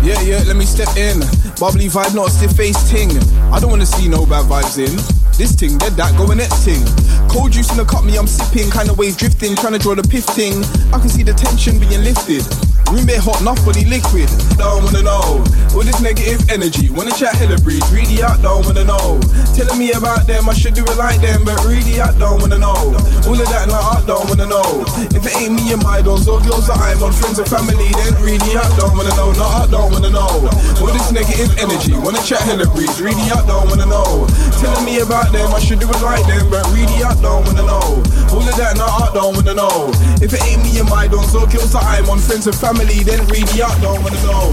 Yeah, 0.02 0.18
yeah, 0.26 0.42
let 0.42 0.59
me 0.59 0.66
step 0.66 0.90
in. 0.98 1.22
Bubbly 1.62 1.87
vibe, 1.87 2.11
not 2.11 2.26
a 2.26 2.31
stiff 2.35 2.59
face 2.59 2.90
ting. 2.90 3.14
I 3.55 3.62
don't 3.62 3.70
wanna 3.70 3.87
see 3.87 4.11
no 4.11 4.26
bad 4.26 4.50
vibes 4.50 4.83
in. 4.83 4.98
This 5.38 5.55
ting, 5.55 5.78
dead 5.78 5.94
that, 5.94 6.18
going 6.18 6.42
next 6.42 6.66
ting. 6.66 6.83
Cold 7.31 7.55
juice 7.55 7.70
in 7.70 7.78
the 7.78 7.87
cup, 7.87 8.02
me, 8.02 8.18
I'm 8.18 8.26
sipping. 8.26 8.66
Kind 8.66 8.90
of 8.90 8.98
wave 8.98 9.14
drifting, 9.14 9.55
trying 9.55 9.74
to 9.74 9.78
draw 9.78 9.94
the 9.94 10.02
piff 10.02 10.26
ting. 10.35 10.59
I 10.90 10.98
can 10.98 11.07
see 11.07 11.22
the 11.22 11.38
tension 11.38 11.78
being 11.78 12.02
lifted. 12.02 12.42
Room 12.92 13.09
bit 13.09 13.24
hot, 13.24 13.40
enough 13.40 13.57
body 13.64 13.88
liquid. 13.88 14.28
Don't 14.61 14.85
wanna 14.85 15.00
know. 15.00 15.40
All 15.72 15.81
this 15.81 16.05
negative 16.05 16.44
energy. 16.52 16.92
Wanna 16.92 17.16
chat 17.16 17.33
hella 17.40 17.57
breeze. 17.64 17.81
Really, 17.88 18.20
I 18.20 18.37
don't 18.44 18.68
wanna 18.68 18.85
know. 18.85 19.16
Telling 19.57 19.81
me 19.81 19.96
about 19.96 20.28
them, 20.28 20.44
I 20.44 20.52
should 20.52 20.76
do 20.76 20.85
it 20.85 20.96
like 21.00 21.16
them. 21.24 21.40
But 21.40 21.57
really, 21.64 22.05
I 22.05 22.12
don't 22.20 22.44
wanna 22.44 22.61
know. 22.61 22.92
All 23.24 23.33
of 23.33 23.48
that, 23.48 23.72
nah, 23.72 23.96
I 23.96 24.05
don't 24.05 24.28
wanna 24.28 24.44
know. 24.44 24.85
If 25.16 25.24
it 25.24 25.33
ain't 25.40 25.57
me 25.57 25.72
and 25.72 25.81
my 25.81 26.05
dons 26.05 26.28
or 26.28 26.44
girls 26.44 26.68
that 26.68 26.76
I'm 26.76 27.00
on, 27.00 27.16
friends 27.16 27.40
and 27.40 27.48
family, 27.48 27.88
then 27.96 28.12
really, 28.20 28.52
I 28.61 28.68
don't 28.76 28.92
wanna 28.92 29.16
know. 29.16 29.33
No, 29.40 29.46
I 29.48 29.64
don't 29.72 29.88
wanna 29.88 30.12
know. 30.12 30.44
All 30.85 30.92
this 30.92 31.09
negative 31.16 31.48
energy. 31.64 31.96
Wanna 31.96 32.20
chat 32.20 32.44
hella 32.44 32.68
breeze. 32.76 33.00
Really, 33.00 33.24
I 33.33 33.40
don't 33.48 33.72
wanna 33.72 33.88
know. 33.88 34.28
Telling 34.61 34.85
me 34.85 35.00
about 35.00 35.33
them, 35.33 35.48
I 35.48 35.64
should 35.64 35.81
do 35.81 35.88
it 35.88 36.02
like 36.05 36.28
them. 36.28 36.52
But 36.52 36.68
really, 36.76 37.00
I 37.00 37.16
don't 37.24 37.40
wanna 37.48 37.64
know. 37.64 38.05
All 38.37 38.44
of 38.44 38.57
that, 38.61 38.76
nah, 38.76 39.09
I 39.09 39.09
don't 39.16 39.33
wanna 39.33 39.57
know. 39.57 39.88
If 40.20 40.37
it 40.37 40.44
ain't 40.44 40.61
me 40.61 40.76
and 40.76 40.88
my 40.92 41.09
dons 41.09 41.33
or 41.33 41.48
girls 41.48 41.72
that 41.72 41.88
I'm 41.88 42.05
on, 42.12 42.20
friends 42.20 42.44
and 42.44 42.55
family, 42.55 42.81
then 42.84 43.24
really, 43.26 43.62
I 43.62 43.78
don't 43.80 44.02
wanna 44.02 44.22
know. 44.22 44.50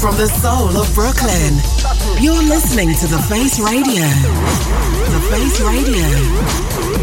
From 0.00 0.16
the 0.16 0.26
soul 0.26 0.76
of 0.76 0.92
Brooklyn, 0.94 1.54
you're 2.20 2.42
listening 2.42 2.94
to 2.96 3.06
The 3.06 3.22
Face 3.30 3.60
Radio. 3.60 4.06
The 5.12 5.20
Face 5.30 5.60
Radio. 5.60 6.08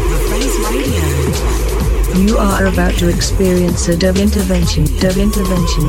The 0.08 0.20
Face 0.30 0.58
Radio. 0.68 2.26
You 2.26 2.36
are 2.36 2.66
about 2.66 2.92
to 2.98 3.08
experience 3.08 3.88
a 3.88 3.96
dub 3.96 4.16
intervention, 4.18 4.84
dub 5.00 5.16
intervention, 5.16 5.88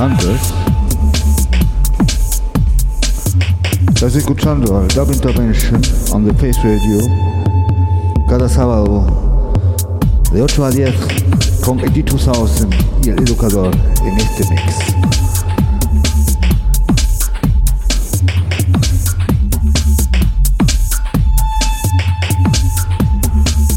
Antes. 0.00 0.52
Estás 3.94 4.16
escuchando 4.16 4.78
al 4.78 4.88
Dub 4.88 5.12
Intervention 5.12 5.80
on 6.12 6.24
the 6.24 6.34
Face 6.34 6.60
Radio 6.62 6.98
cada 8.28 8.48
sábado 8.48 9.06
de 10.32 10.42
8 10.42 10.64
a 10.64 10.70
10 10.70 10.94
con 11.64 11.78
Ed2000 11.78 12.68
y 13.04 13.10
el 13.10 13.18
educador 13.20 13.70
en 14.04 14.18
este 14.18 14.44
mix. 14.50 14.62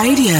Radio. 0.00 0.39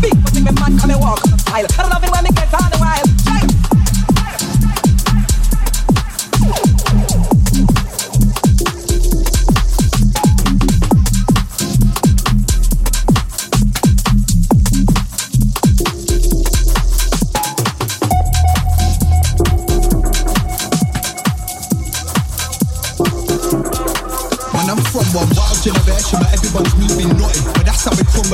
Big 0.00 0.12
style. 1.54 1.66
I 1.78 1.88
love 1.88 2.04
it 2.04 2.10
when 2.10 2.24
me 2.24 2.30
get 2.30 2.52
on 2.54 2.73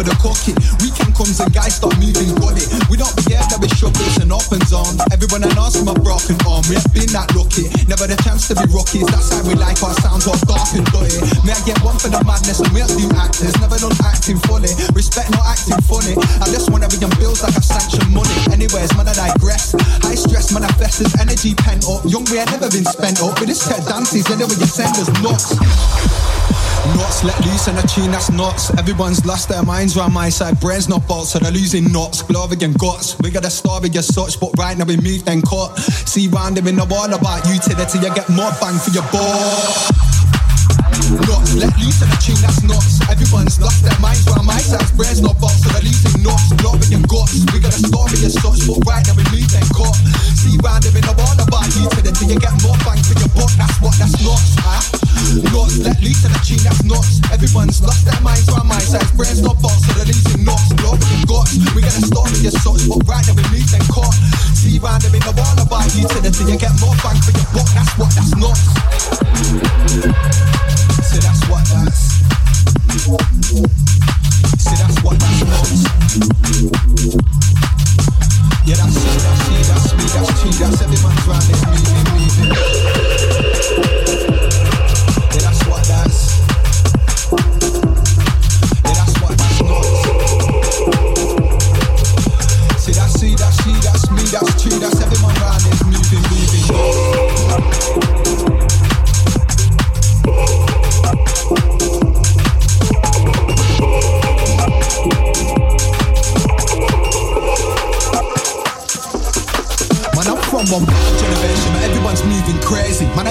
we 0.00 0.08
the 0.08 0.16
cookie. 0.16 0.56
Weekend 0.80 1.12
comes 1.12 1.36
and 1.44 1.52
guys 1.52 1.76
start 1.76 1.92
moving 2.00 2.32
body. 2.40 2.64
We 2.88 2.96
don't 2.96 3.12
here 3.28 3.44
that 3.52 3.60
we 3.60 3.68
shovels 3.76 4.16
and 4.16 4.32
opens 4.32 4.72
on. 4.72 4.96
Everyone 5.12 5.44
and 5.44 5.52
ask 5.60 5.76
my 5.84 5.92
broken 5.92 6.40
arm. 6.48 6.64
We 6.72 6.80
have 6.80 6.88
been 6.96 7.12
that 7.12 7.28
lucky. 7.36 7.68
Never 7.84 8.08
the 8.08 8.16
chance 8.24 8.48
to 8.48 8.56
be 8.56 8.64
rookies. 8.72 9.04
That's 9.12 9.28
how 9.28 9.44
we 9.44 9.52
like 9.60 9.76
our 9.84 9.92
sounds 10.00 10.24
all 10.24 10.40
dark 10.48 10.72
and 10.72 10.88
dirty. 10.88 11.20
May 11.44 11.52
I 11.52 11.60
get 11.68 11.76
one 11.84 12.00
for 12.00 12.08
the 12.08 12.22
madness 12.24 12.64
and 12.64 12.72
we 12.72 12.80
are 12.80 12.88
do 12.88 13.04
actors. 13.12 13.52
Never 13.60 13.76
done 13.76 13.92
acting 14.00 14.40
fully. 14.48 14.72
Respect 14.96 15.36
not 15.36 15.44
acting 15.44 15.76
funny. 15.84 16.16
I 16.40 16.48
just 16.48 16.72
wanna 16.72 16.88
be 16.88 16.96
bills 17.20 17.44
like 17.44 17.52
I've 17.52 17.66
sanctioned 17.66 18.08
money. 18.08 18.32
Anyways, 18.48 18.96
man, 18.96 19.04
I 19.04 19.14
digress. 19.36 19.76
High 20.00 20.16
stress 20.16 20.48
manifests 20.48 21.04
as 21.04 21.12
energy 21.20 21.52
pent 21.52 21.84
up. 21.84 22.08
Young, 22.08 22.24
we 22.32 22.40
ain't 22.40 22.48
never 22.48 22.72
been 22.72 22.88
spent 22.88 23.20
up. 23.20 23.36
With 23.36 23.52
this 23.52 23.68
tech 23.68 23.84
dances, 23.84 24.24
anyway, 24.32 24.56
you 24.56 24.70
send 24.70 24.96
us 24.96 25.12
nuts. 25.20 25.60
Nuts 26.96 27.24
let 27.24 27.38
loose 27.44 27.68
and 27.68 27.78
a 27.78 27.86
tune 27.86 28.10
that's 28.10 28.30
nuts. 28.30 28.70
Everyone's 28.78 29.24
lost 29.26 29.48
their 29.48 29.62
minds 29.62 29.96
round 29.96 30.14
my 30.14 30.28
side. 30.28 30.58
Brains 30.60 30.88
not 30.88 31.06
bolts, 31.06 31.30
so 31.30 31.38
they're 31.38 31.52
losing 31.52 31.92
nuts. 31.92 32.22
Glove 32.22 32.52
again 32.52 32.72
guts. 32.72 33.18
We 33.20 33.30
gotta 33.30 33.50
starve 33.50 33.84
again 33.84 34.02
such, 34.02 34.40
but 34.40 34.50
right 34.58 34.76
now 34.76 34.84
we 34.84 34.96
move 34.96 35.24
then 35.24 35.42
cut. 35.42 35.78
See 35.78 36.28
round 36.28 36.56
them 36.56 36.66
in 36.66 36.76
the 36.76 36.86
wall 36.86 37.12
about 37.12 37.46
utility, 37.46 37.98
you 37.98 38.14
get 38.14 38.28
more 38.28 38.50
bang 38.60 38.78
for 38.78 38.90
your 38.90 39.04
buck. 39.12 40.10
Nuts, 41.40 41.56
let 41.56 41.72
loose 41.80 42.02
and 42.04 42.12
a 42.12 42.16
tune 42.20 42.36
that's 42.44 42.60
nuts. 42.62 43.00
Everyone's 43.08 43.56
lost 43.60 43.80
their 43.80 43.96
minds 43.96 44.28
round 44.28 44.44
my 44.44 44.60
side. 44.60 44.84
Brains 44.92 45.24
not 45.24 45.40
bolts, 45.40 45.64
so 45.64 45.72
they're 45.72 45.80
losing 45.80 46.20
nuts. 46.20 46.52
Glove 46.60 46.80
again 46.84 47.00
guts. 47.08 47.40
We 47.52 47.64
gotta 47.64 47.80
starve 47.80 48.12
again 48.12 48.28
such, 48.28 48.68
but 48.68 48.76
right 48.84 49.00
now 49.08 49.16
we 49.16 49.24
move 49.32 49.48
then 49.48 49.64
cut. 49.72 49.96
See 50.36 50.60
round 50.60 50.84
him 50.84 51.00
in 51.00 51.04
the 51.08 51.16
wall 51.16 51.32
about 51.40 51.64
utility, 51.72 52.28
you 52.28 52.36
get 52.36 52.52
more 52.60 52.76
bang 52.84 53.00
for 53.00 53.16
your 53.16 53.32
buck. 53.32 53.48
That's 53.56 53.72
what 53.80 53.96
that's 53.96 54.20
nuts, 54.20 54.52
huh? 54.60 54.84
Nuts, 55.48 55.80
let 55.80 55.96
loose 56.04 56.20
and 56.28 56.36
a 56.36 56.40
tune 56.44 56.60
that's 56.60 56.84
nuts. 56.84 57.24
Everyone's 57.32 57.80
lost 57.80 58.04
their 58.04 58.20
minds 58.20 58.44
round 58.52 58.68
my 58.68 58.80
side. 58.84 59.08
Brains 59.16 59.40
not 59.40 59.56
bolts, 59.64 59.80
so 59.88 59.96
they're 59.96 60.12
losing 60.12 60.44
nuts. 60.44 60.76
Glove 60.76 61.00
again 61.00 61.24
guts. 61.24 61.56
We 61.72 61.80
gotta 61.80 62.04
starve 62.04 62.36
again 62.36 62.52
such, 62.52 62.84
but 62.84 63.00
right 63.08 63.24
now 63.24 63.32
we 63.32 63.44
move 63.48 63.64
then 63.72 63.84
cut. 63.88 64.12
See 64.52 64.76
round 64.76 65.08
him 65.08 65.16
in 65.16 65.24
the 65.24 65.32
wall 65.32 65.56
about 65.56 65.88
utility, 65.96 66.44
you 66.52 66.60
get 66.60 66.76
more 66.84 66.92
bang 67.00 67.16
for 67.24 67.32
your 67.32 67.48
buck. 67.56 67.68
That's 67.72 67.96
what 67.96 68.12
that's. 68.12 68.28
See 71.10 71.18
that's 71.18 71.24
what 71.24 71.29
that's. 71.30 71.48
What 71.48 71.64
that's 71.70 72.18
See 74.58 74.76
that's 74.76 74.98
what 75.02 75.16
that's 75.18 75.40
nuts. 75.44 75.84
Yeah, 78.66 78.76
that's 78.76 78.96
it, 78.96 79.66
that's 79.70 80.30
cheat 80.42 80.54
that's 80.58 80.82
everyone's 80.82 81.26
round 81.26 81.46
it, 83.86 83.99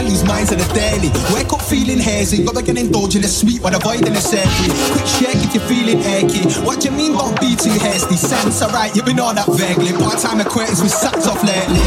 lose 0.10 0.24
minds 0.26 0.51
on 0.51 0.60
a 0.60 0.68
daily. 0.74 1.10
Wake 1.34 1.53
up 1.53 1.62
feeling 1.62 1.99
hazy. 1.99 2.43
Got 2.43 2.55
like 2.55 2.68
an 2.68 2.78
indulge 2.78 3.16
in 3.16 3.22
the 3.22 3.28
sweet 3.28 3.62
while 3.62 3.76
avoiding 3.76 4.14
the 4.14 4.22
savory. 4.22 4.74
Quick 4.91 5.05
shake 5.05 5.41
if 5.45 5.53
you're 5.53 5.70
feeling 5.70 6.01
achy. 6.01 6.43
What 6.66 6.82
do 6.82 6.89
you 6.89 6.95
mean, 6.97 7.14
don't 7.14 7.38
be 7.39 7.55
too 7.55 7.74
hasty? 7.78 8.18
Sense, 8.18 8.62
alright, 8.62 8.95
you've 8.95 9.05
been 9.05 9.20
on 9.20 9.36
that 9.36 9.47
vaguely. 9.47 9.93
Part 9.93 10.20
time 10.20 10.41
acquaintance 10.41 10.82
with 10.82 10.91
sacked 10.91 11.30
off 11.30 11.45
lately. 11.45 11.80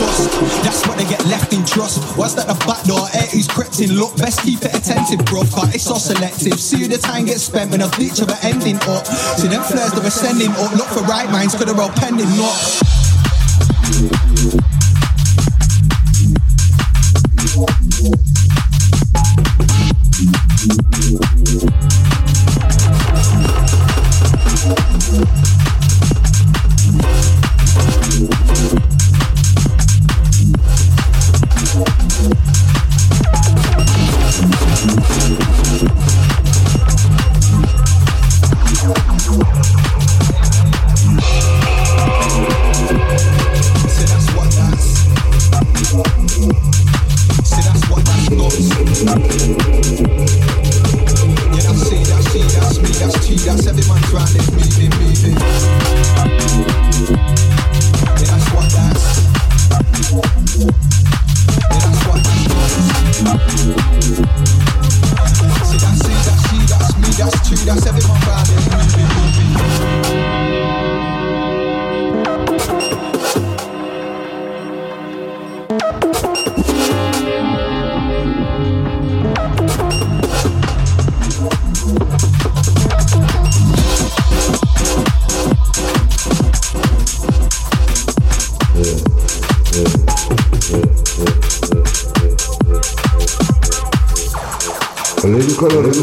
Bust, 0.00 0.32
that's 0.64 0.82
what 0.88 0.96
they 0.98 1.04
get 1.04 1.24
left 1.26 1.52
in 1.52 1.64
trust. 1.64 2.00
What's 2.16 2.34
that 2.34 2.48
the 2.48 2.56
back 2.66 2.82
door? 2.84 3.06
Eh, 3.14 3.36
80s 3.36 3.48
crept 3.48 3.80
in. 3.80 3.94
Look, 3.94 4.16
best 4.16 4.40
keep 4.42 4.62
it 4.64 4.74
attentive, 4.74 5.24
bro. 5.26 5.44
Cause 5.52 5.74
it's 5.74 5.84
so 5.84 5.94
selective. 5.94 6.58
See 6.58 6.86
the 6.88 6.98
time 6.98 7.26
gets 7.26 7.42
spent 7.44 7.70
when 7.70 7.82
a 7.82 7.88
bleach 7.94 8.20
of 8.20 8.28
it 8.28 8.40
ending 8.42 8.76
up. 8.88 9.06
See 9.38 9.48
them 9.48 9.62
flares 9.62 9.92
that 9.92 10.02
we're 10.02 10.10
sending 10.10 10.50
up. 10.56 10.72
Look 10.74 10.88
for 10.88 11.04
right 11.04 11.30
minds, 11.30 11.54
could 11.54 11.68
have 11.68 11.78
rolled 11.78 11.94
pending 11.94 12.30
nuts. 12.36 12.85
That's 52.98 53.28
me, 53.28 53.36
that's 53.36 53.66
everyone's 53.66 54.12
round 54.12 54.28
there 54.28 54.55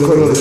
discorso 0.04 0.33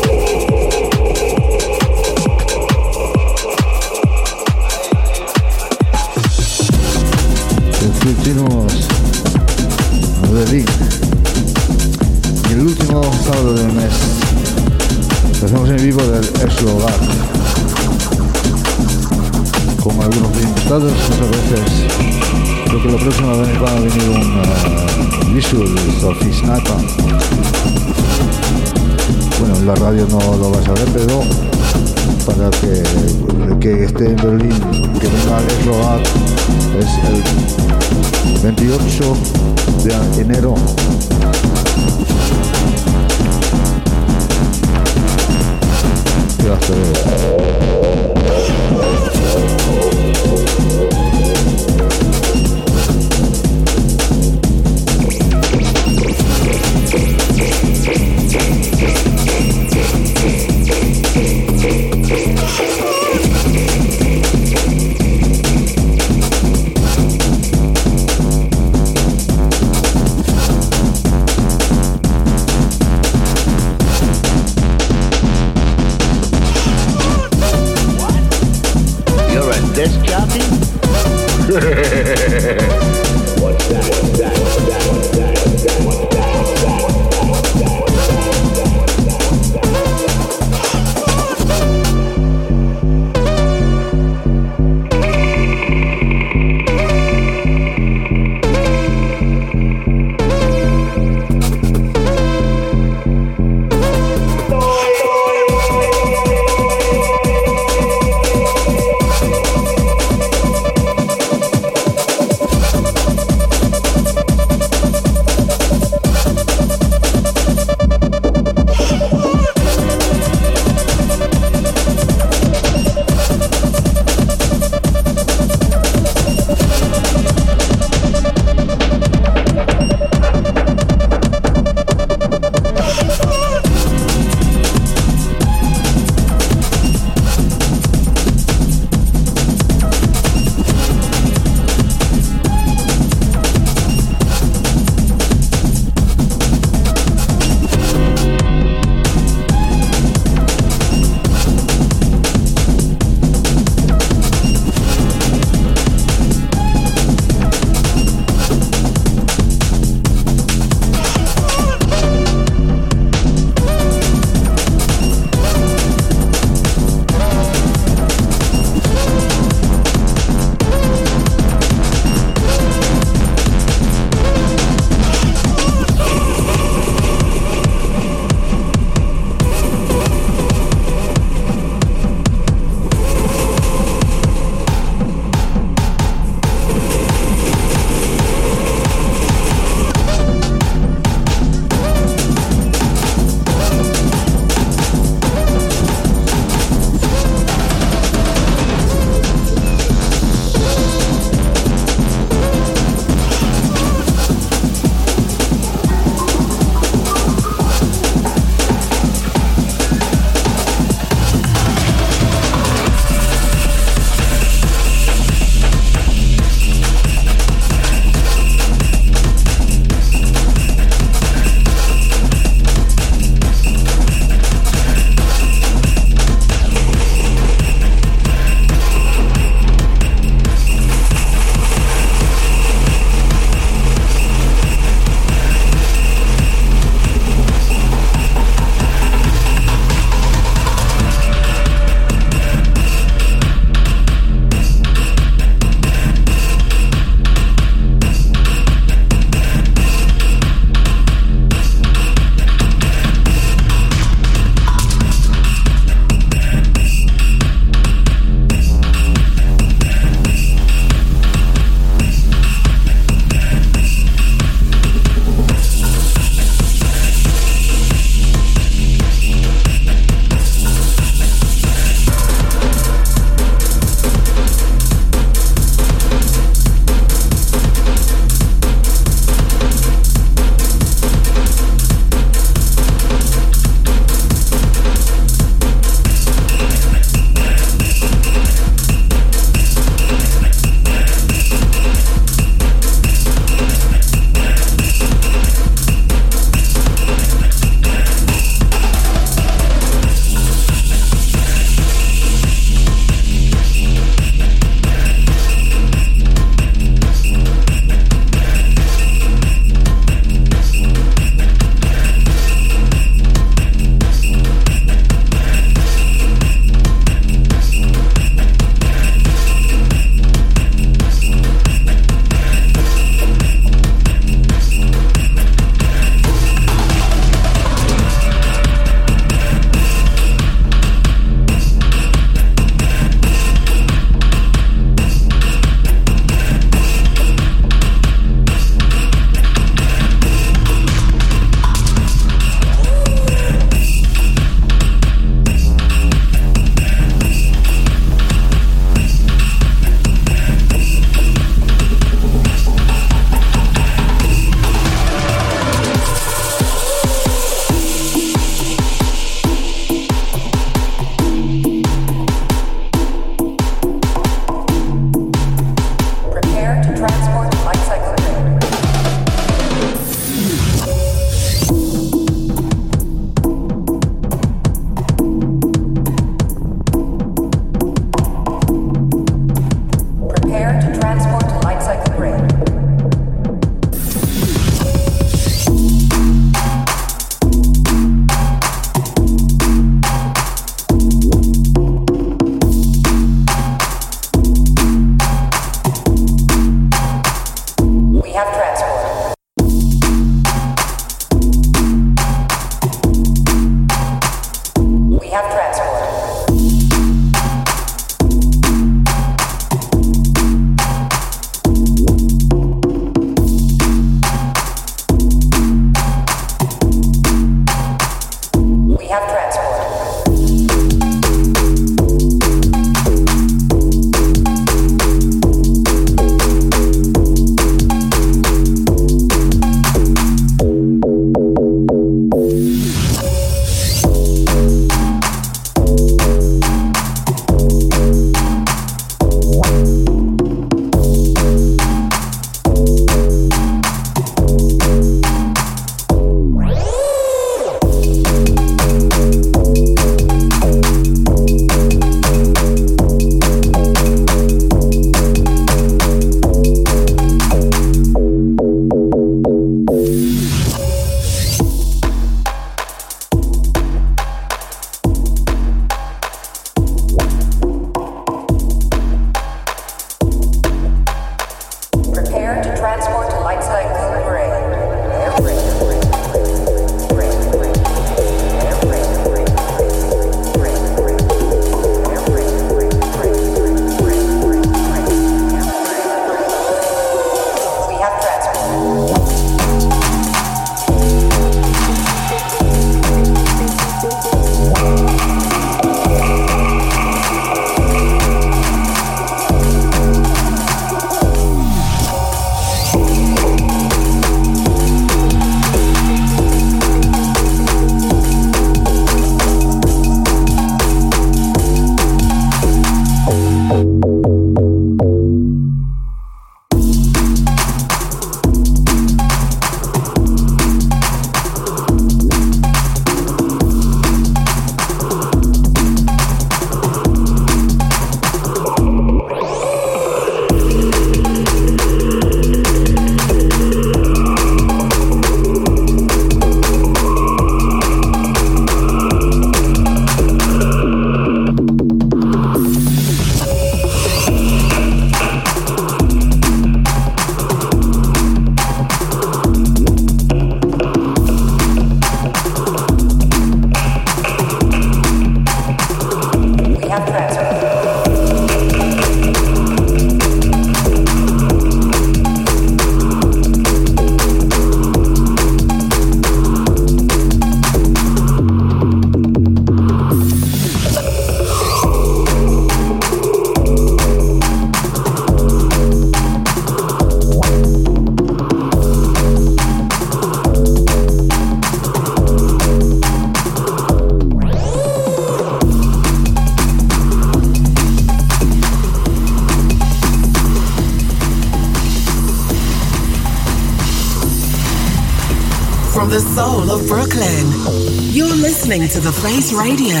The 599.04 599.12
Face 599.12 599.52
Radio. 599.52 600.00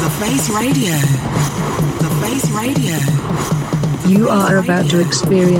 The 0.00 0.10
Face 0.24 0.48
Radio. 0.48 0.96
The 2.00 2.10
Face 2.24 2.48
Radio. 2.56 2.96
You 4.08 4.30
are 4.30 4.56
about 4.56 4.88
to 4.88 5.00
experience 5.00 5.59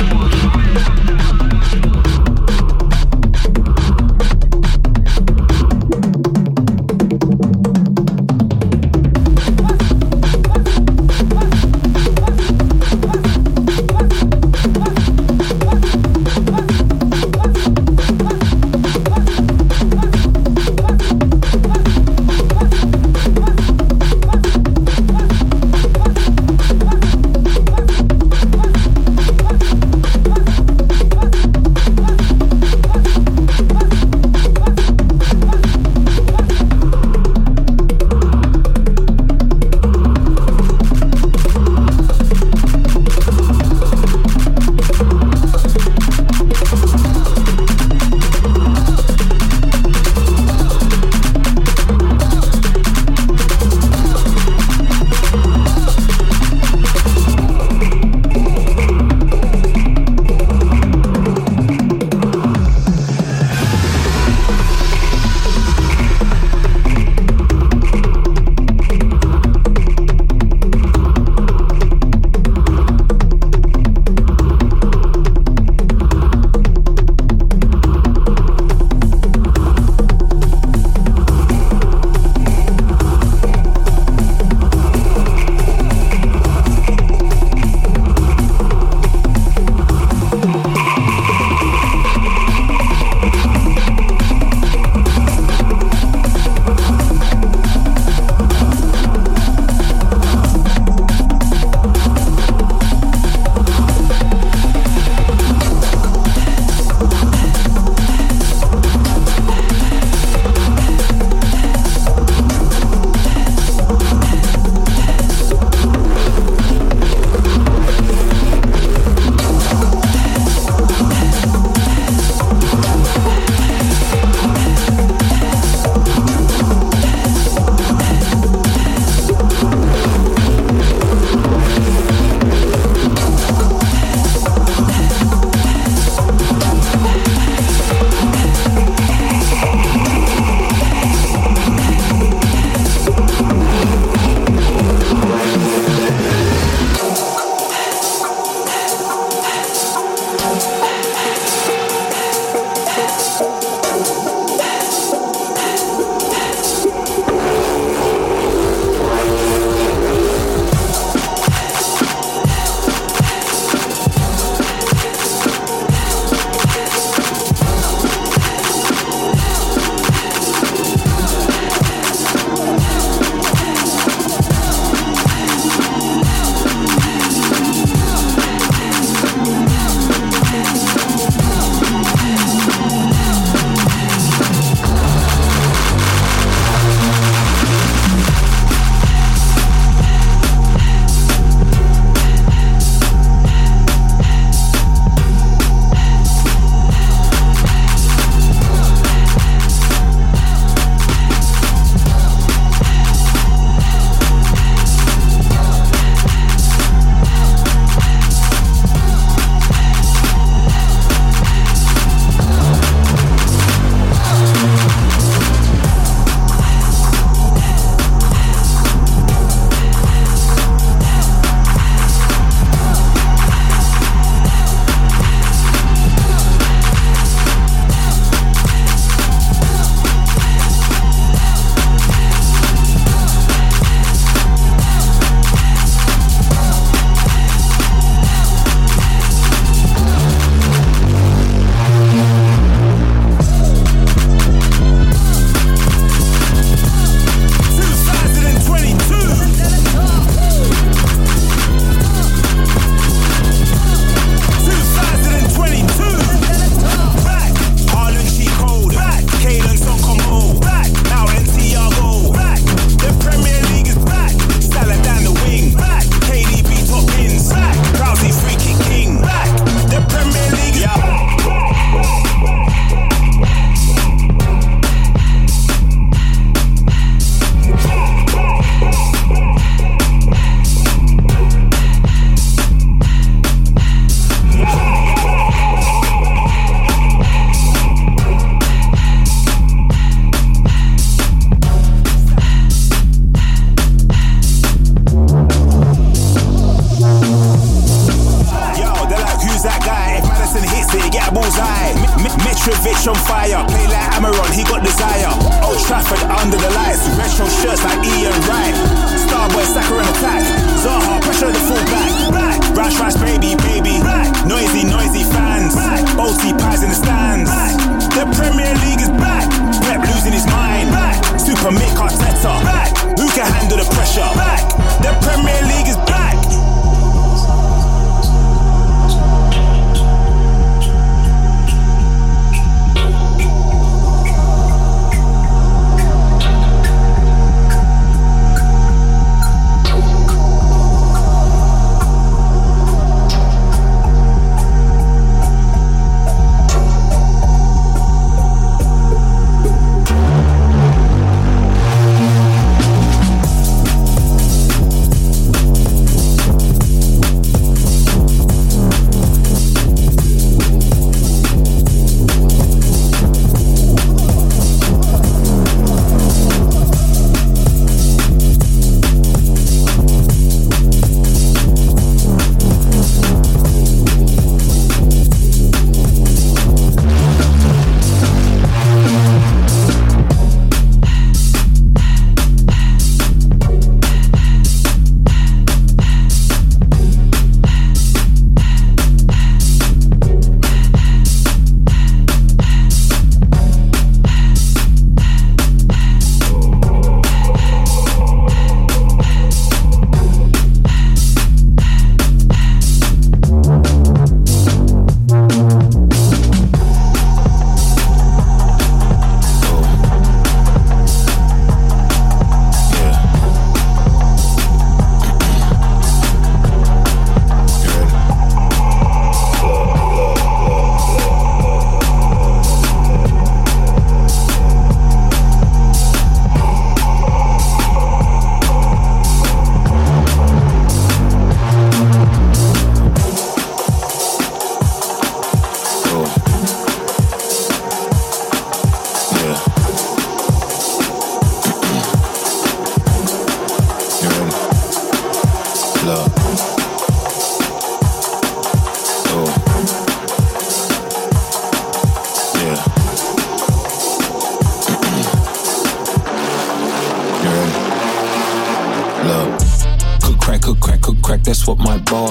Look. 0.00 0.47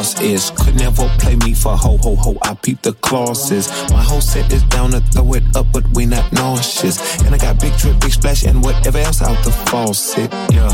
Boss 0.08 0.22
is. 0.22 0.52
Could 0.52 0.76
never 0.76 1.08
play 1.20 1.36
me 1.36 1.54
for 1.54 1.76
ho 1.76 1.98
ho 1.98 2.16
ho, 2.16 2.38
I 2.42 2.54
peep 2.56 2.82
the 2.82 2.94
clauses. 2.94 3.68
My 3.92 4.02
whole 4.02 4.22
set 4.22 4.52
is 4.54 4.64
down 4.64 4.92
to 4.92 5.00
throw 5.00 5.34
it 5.34 5.44
up, 5.56 5.68
but 5.74 5.86
we 5.96 6.06
not 6.06 6.32
nauseous. 6.32 6.98
And 7.24 7.34
I 7.34 7.38
got 7.38 7.60
big 7.60 7.76
drip, 7.78 8.00
big 8.00 8.12
splash, 8.12 8.44
and 8.44 8.64
whatever 8.64 9.00
else 9.00 9.22
out 9.22 9.44
the 9.44 9.52
faucet, 9.52 10.32
yeah. 10.52 10.72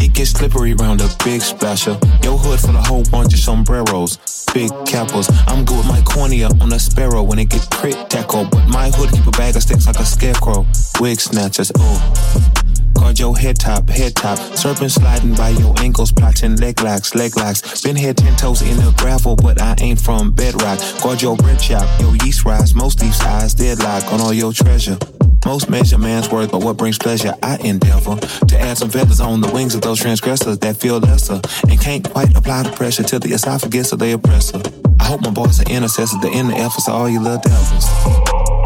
It 0.00 0.14
gets 0.14 0.30
slippery 0.30 0.74
round 0.74 1.00
a 1.00 1.08
big 1.24 1.42
splasher. 1.42 1.98
Yo 2.22 2.36
hood 2.36 2.60
for 2.60 2.72
the 2.72 2.82
whole 2.82 3.04
bunch 3.10 3.34
of 3.34 3.40
sombreros, 3.40 4.16
big 4.54 4.70
capos. 4.88 5.28
I'm 5.46 5.64
good 5.64 5.78
with 5.78 5.88
my 5.88 6.02
cornea 6.02 6.48
on 6.60 6.72
a 6.72 6.78
sparrow 6.78 7.22
when 7.22 7.38
it 7.38 7.50
get 7.50 7.68
crit 7.70 8.08
tackle. 8.08 8.46
But 8.50 8.66
my 8.68 8.90
hood 8.90 9.12
keep 9.12 9.26
a 9.26 9.30
bag 9.32 9.56
of 9.56 9.62
sticks 9.62 9.86
like 9.86 9.98
a 9.98 10.06
scarecrow. 10.06 10.66
Wig 11.00 11.20
snatchers, 11.20 11.70
oh. 11.76 12.69
Guard 13.00 13.18
your 13.18 13.36
head 13.36 13.58
top, 13.58 13.88
head 13.88 14.14
top. 14.14 14.38
Serpent 14.56 14.92
sliding 14.92 15.34
by 15.34 15.48
your 15.48 15.74
ankles, 15.80 16.12
plotting 16.12 16.56
leg 16.56 16.82
locks, 16.82 17.14
leg 17.14 17.34
locks. 17.36 17.80
Been 17.82 17.96
here 17.96 18.12
ten 18.12 18.36
toes 18.36 18.60
in 18.60 18.76
the 18.76 18.94
gravel, 18.98 19.36
but 19.36 19.60
I 19.60 19.74
ain't 19.80 20.00
from 20.00 20.32
bedrock. 20.32 20.78
Guard 21.02 21.22
your 21.22 21.34
bread 21.36 21.58
chop, 21.58 21.88
your 21.98 22.14
yeast 22.16 22.44
rise. 22.44 22.74
Most 22.74 23.00
these 23.00 23.18
eyes 23.22 23.54
deadlock 23.54 24.04
on 24.12 24.20
all 24.20 24.34
your 24.34 24.52
treasure. 24.52 24.98
Most 25.46 25.70
measure 25.70 25.96
man's 25.96 26.28
worth, 26.30 26.52
but 26.52 26.62
what 26.62 26.76
brings 26.76 26.98
pleasure, 26.98 27.34
I 27.42 27.56
endeavor 27.64 28.16
to 28.16 28.60
add 28.60 28.76
some 28.76 28.90
feathers 28.90 29.20
on 29.20 29.40
the 29.40 29.50
wings 29.50 29.74
of 29.74 29.80
those 29.80 29.98
transgressors 29.98 30.58
that 30.58 30.76
feel 30.76 30.98
lesser 30.98 31.40
and 31.68 31.80
can't 31.80 32.08
quite 32.08 32.36
apply 32.36 32.64
the 32.64 32.72
pressure 32.72 33.02
to 33.04 33.18
the 33.18 33.30
esophagus 33.32 33.92
of 33.92 33.98
the 33.98 34.12
oppressor. 34.12 34.60
I 35.00 35.04
hope 35.04 35.22
my 35.22 35.30
boys 35.30 35.58
are 35.60 35.70
intercessors, 35.70 36.20
the 36.20 36.30
inner 36.30 36.54
efforts 36.54 36.86
of 36.86 36.94
all 36.94 37.08
you 37.08 37.20
little 37.20 37.40
devils. 37.40 37.86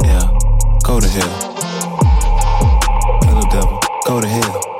Yeah, 0.03 0.27
go 0.85 0.99
to 0.99 1.09
hell. 1.09 1.54
Go 4.05 4.21
to 4.21 4.29
hell. 4.29 4.77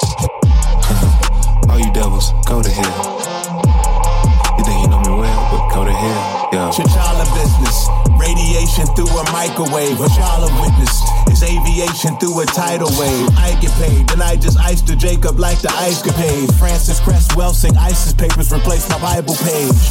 Uh-huh. 0.85 1.73
all 1.73 1.81
you 1.81 1.91
devils, 1.95 2.33
go 2.45 2.61
to 2.61 2.69
hell. 2.69 2.97
You 4.59 4.65
think 4.69 4.85
you 4.85 4.89
know 4.93 5.01
me 5.01 5.17
well, 5.17 5.41
but 5.49 5.65
go 5.73 5.81
to 5.81 5.93
hell. 5.97 6.49
Yeah. 6.53 6.69
T'Challa 6.69 7.25
business. 7.33 7.89
Radiation 8.21 8.85
through 8.93 9.09
a 9.09 9.25
microwave. 9.33 9.97
What 9.99 10.13
y'all 10.21 10.45
have 10.45 10.53
witnessed 10.61 11.09
is 11.33 11.41
aviation 11.43 12.21
through 12.21 12.37
a 12.41 12.47
tidal 12.53 12.93
wave. 13.01 13.33
I 13.41 13.57
get 13.65 13.73
paid, 13.81 14.07
then 14.13 14.21
I 14.21 14.37
just 14.37 14.59
iced 14.61 14.87
the 14.87 14.95
Jacob 14.95 15.41
like 15.41 15.61
the 15.63 15.73
ice 15.73 16.03
capade. 16.03 16.53
Frances 16.59 17.01
Cress 17.01 17.27
Welsing 17.35 17.77
ISIS 17.79 18.13
papers, 18.13 18.53
replace 18.53 18.87
my 18.91 19.01
Bible 19.01 19.37
page. 19.41 19.89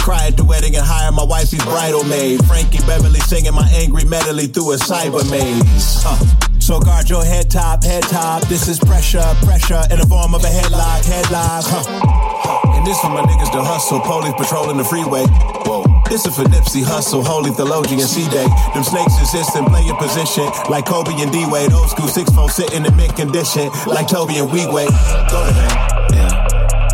Cry 0.00 0.32
at 0.32 0.38
the 0.38 0.44
wedding 0.44 0.76
and 0.76 0.84
hire 0.84 1.12
my 1.12 1.24
wifey's 1.24 1.62
bridal 1.64 2.04
maid. 2.04 2.42
Frankie 2.46 2.80
Beverly 2.88 3.20
singing 3.20 3.52
my 3.52 3.68
angry 3.76 4.04
medley 4.04 4.46
through 4.46 4.72
a 4.72 4.76
cyber 4.76 5.20
maze. 5.30 6.51
So 6.62 6.78
guard 6.78 7.10
your 7.10 7.24
head 7.24 7.50
top, 7.50 7.82
head 7.82 8.04
top. 8.04 8.46
This 8.46 8.68
is 8.68 8.78
pressure, 8.78 9.26
pressure 9.42 9.82
in 9.90 9.98
the 9.98 10.06
form 10.06 10.32
of 10.32 10.44
a 10.44 10.46
headlock, 10.46 11.02
headlock. 11.02 11.66
Huh. 11.66 12.78
And 12.78 12.86
this 12.86 13.00
for 13.00 13.10
my 13.10 13.22
niggas 13.22 13.50
to 13.50 13.64
hustle, 13.64 13.98
police 13.98 14.32
patrolling 14.38 14.76
the 14.76 14.84
freeway. 14.84 15.26
Whoa. 15.66 15.82
This 16.08 16.24
is 16.24 16.36
for 16.36 16.44
Nipsey 16.44 16.84
Hussle, 16.84 17.26
Holy 17.26 17.50
Theologian, 17.50 17.98
C-Day. 17.98 18.46
Them 18.74 18.84
snakes 18.84 19.18
exist 19.18 19.56
and 19.56 19.66
play 19.66 19.82
a 19.90 19.94
position 19.98 20.46
like 20.70 20.86
Kobe 20.86 21.10
and 21.18 21.32
D-Wade. 21.32 21.72
Old 21.72 21.90
school 21.90 22.06
6-4 22.06 22.48
sitting 22.48 22.86
in 22.86 22.96
mid 22.96 23.10
condition 23.16 23.68
like 23.88 24.06
Toby 24.06 24.38
and 24.38 24.48
Weeway. 24.48 24.86
Go 25.34 25.42
to 25.42 25.52
hell. 25.58 25.74
Yeah, 26.14 26.30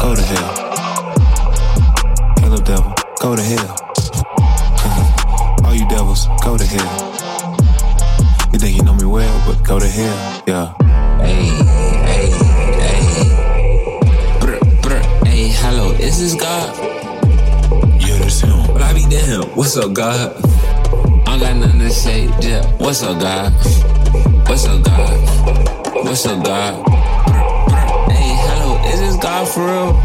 go 0.01 0.17
to 0.17 0.23
hell. 0.33 0.51
Hello, 2.41 2.57
devil, 2.57 2.95
go 3.21 3.37
to 3.37 3.43
hell. 3.43 3.77
Uh-huh. 4.81 5.67
All 5.69 5.75
you 5.75 5.87
devils, 5.91 6.27
go 6.43 6.57
to 6.57 6.65
hell. 6.65 7.18
You 8.69 8.75
think 8.75 8.85
you 8.85 8.93
know 8.93 8.99
me 8.99 9.07
well, 9.07 9.45
but 9.47 9.67
go 9.67 9.81
to 9.81 9.87
hell, 9.87 10.43
yeah. 10.47 10.75
Hey, 11.25 11.47
hey, 12.05 12.29
hey. 12.85 14.41
Brr, 14.41 14.59
brr, 14.83 15.01
hey, 15.25 15.49
hello, 15.57 15.93
is 15.93 16.21
this 16.21 16.35
God? 16.35 16.77
Yeah, 17.99 18.19
that's 18.19 18.41
him. 18.41 18.67
But 18.67 18.83
I 18.83 18.93
be 18.93 19.07
damn, 19.09 19.45
what's 19.57 19.75
up, 19.79 19.95
God? 19.95 20.37
I 20.45 21.25
don't 21.25 21.41
got 21.41 21.57
nothing 21.57 21.79
to 21.81 21.89
say, 21.89 22.25
yeah. 22.43 22.63
What's 22.77 23.03
up, 23.03 23.19
God? 23.19 23.55
What's 24.47 24.67
up, 24.67 24.85
God? 24.85 26.05
What's 26.05 26.27
up, 26.27 26.45
God? 26.45 26.85
Brr, 26.85 27.73
brr, 27.73 28.13
hey, 28.13 28.37
hello, 28.53 28.85
is 28.93 29.01
this 29.01 29.17
God 29.17 29.49
for 29.49 29.65
real? 29.65 29.97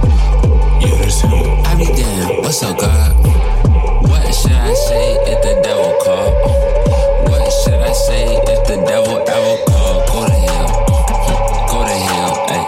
Yeah, 0.80 1.03
that's 1.03 1.19
him. 1.19 1.34
I 1.34 1.76
be 1.77 1.84
damn, 1.84 2.38
what's 2.38 2.64
up, 2.64 2.80
God? 2.80 3.11
What 4.07 4.34
should 4.34 4.53
I 4.53 4.73
say 4.73 5.15
if 5.34 5.44
the 5.44 5.61
devil 5.61 5.99
call? 6.02 6.73
What 7.54 7.62
should 7.70 7.82
I 7.86 7.94
say 7.94 8.26
if 8.50 8.66
the 8.68 8.78
devil 8.88 9.22
ever 9.30 9.56
call? 9.70 10.02
Go 10.10 10.26
to 10.26 10.34
hell, 10.34 10.68
go 11.70 11.86
to 11.86 11.94
hell, 11.94 12.34
ay. 12.50 12.66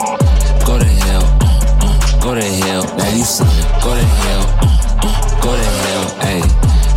Go 0.63 0.77
to 0.77 0.85
hell, 0.85 1.25
uh, 1.41 1.49
uh, 1.81 2.21
go 2.21 2.35
to 2.35 2.41
hell. 2.45 2.83
Now 2.95 3.09
you 3.09 3.23
see, 3.25 3.49
go 3.81 3.91
to 3.97 4.05
hell, 4.05 4.45
uh, 4.61 4.69
uh, 5.01 5.41
go 5.41 5.51
to 5.57 5.65
hell, 5.81 6.05
ay. 6.21 6.37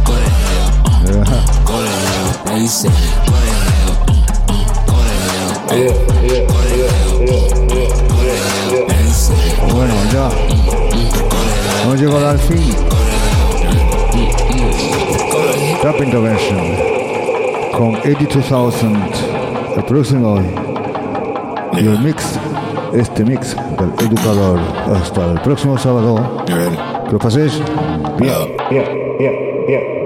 Go 0.05 0.13
to 0.21 0.29
hell, 0.29 0.69
uh, 1.09 1.41
go 1.65 1.77
to 1.81 1.89
hell. 1.89 2.29
Now 2.45 2.57
you 2.61 2.69
see, 2.69 2.93
go 2.93 3.37
to 3.41 3.53
hell, 3.57 3.93
uh, 4.05 4.53
uh, 4.53 4.69
go 4.85 4.97
to 5.01 5.15
hell, 5.25 5.53
ay. 5.73 5.89
Go 6.45 6.61
to 6.61 6.77
hell, 6.93 7.25
uh, 7.25 7.33
uh, 7.33 7.89
go 8.05 8.19
to 8.21 8.37
hell. 8.37 8.85
Now 8.85 9.01
you 9.01 9.17
see, 9.17 9.49
Bueno, 9.73 9.97
ya. 10.13 10.29
Hemos 11.83 11.97
llegado 11.99 12.29
al 12.29 12.39
fin. 12.39 12.69
Trap 15.81 16.01
Intervention 16.03 16.88
con 17.79 17.95
82,000 17.95 18.93
el 19.77 19.85
próximo 19.85 20.33
hoy. 20.33 20.47
Y 21.75 21.87
el 21.87 21.99
mix, 22.01 22.39
este 22.93 23.25
mix 23.25 23.55
del 23.55 24.09
educador. 24.09 24.59
Hasta 24.93 25.33
el 25.33 25.41
próximo 25.41 25.79
sábado. 25.79 26.45
Que 26.45 27.13
lo 27.13 27.19
paséis 27.21 27.63
bien. 28.19 28.35
Yeah, 28.71 28.85
yeah, 29.21 29.33
yeah, 29.69 29.98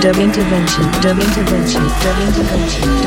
dub 0.00 0.16
intervention, 0.16 0.90
dub 1.02 1.18
intervention, 1.18 1.82
dub 1.82 2.18
intervention. 2.26 2.99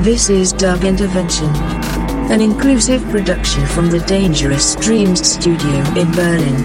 This 0.00 0.30
is 0.30 0.52
Dub 0.52 0.84
Intervention, 0.84 1.48
an 2.30 2.40
inclusive 2.40 3.02
production 3.10 3.66
from 3.66 3.90
the 3.90 3.98
Dangerous 4.00 4.76
Dreams 4.76 5.28
studio 5.28 5.76
in 5.96 6.12
Berlin. 6.12 6.64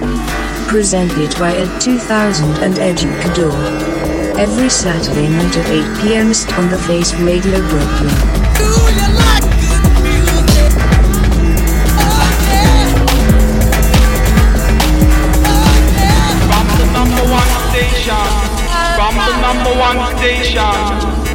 Presented 0.67 1.31
by 1.39 1.55
Ed 1.55 1.79
2000 1.79 2.47
and 2.57 2.75
Educador. 2.75 4.37
Every 4.37 4.69
Saturday 4.69 5.27
night 5.29 5.57
at 5.57 5.67
8 5.67 6.01
p.m. 6.03 6.27
on 6.59 6.69
the 6.69 6.77
Face 6.85 7.11
Radio 7.15 7.57
Brooklyn. 7.69 9.12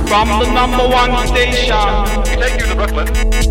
From 0.09 0.29
the 0.41 0.51
number 0.53 0.89
one 0.89 1.27
station. 1.27 2.25
Take 2.25 2.61
you 2.61 2.67
to 2.69 2.75
Brooklyn. 2.75 3.48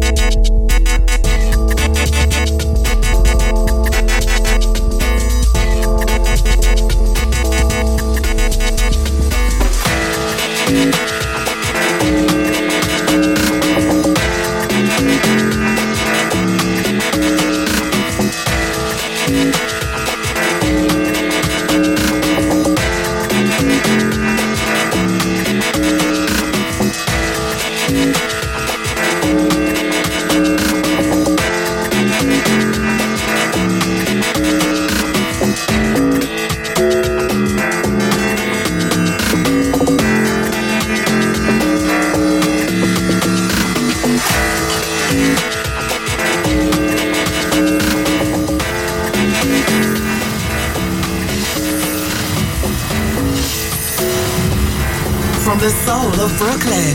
Brooklyn, 56.38 56.93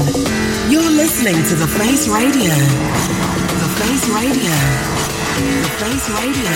you're 0.70 0.90
listening 0.90 1.34
to 1.34 1.54
The 1.56 1.66
Face 1.66 2.06
Radio. 2.06 2.54
The 3.58 3.70
Face 3.82 4.08
Radio. 4.14 4.54
The 5.62 5.72
Face 5.82 6.08
Radio. 6.22 6.52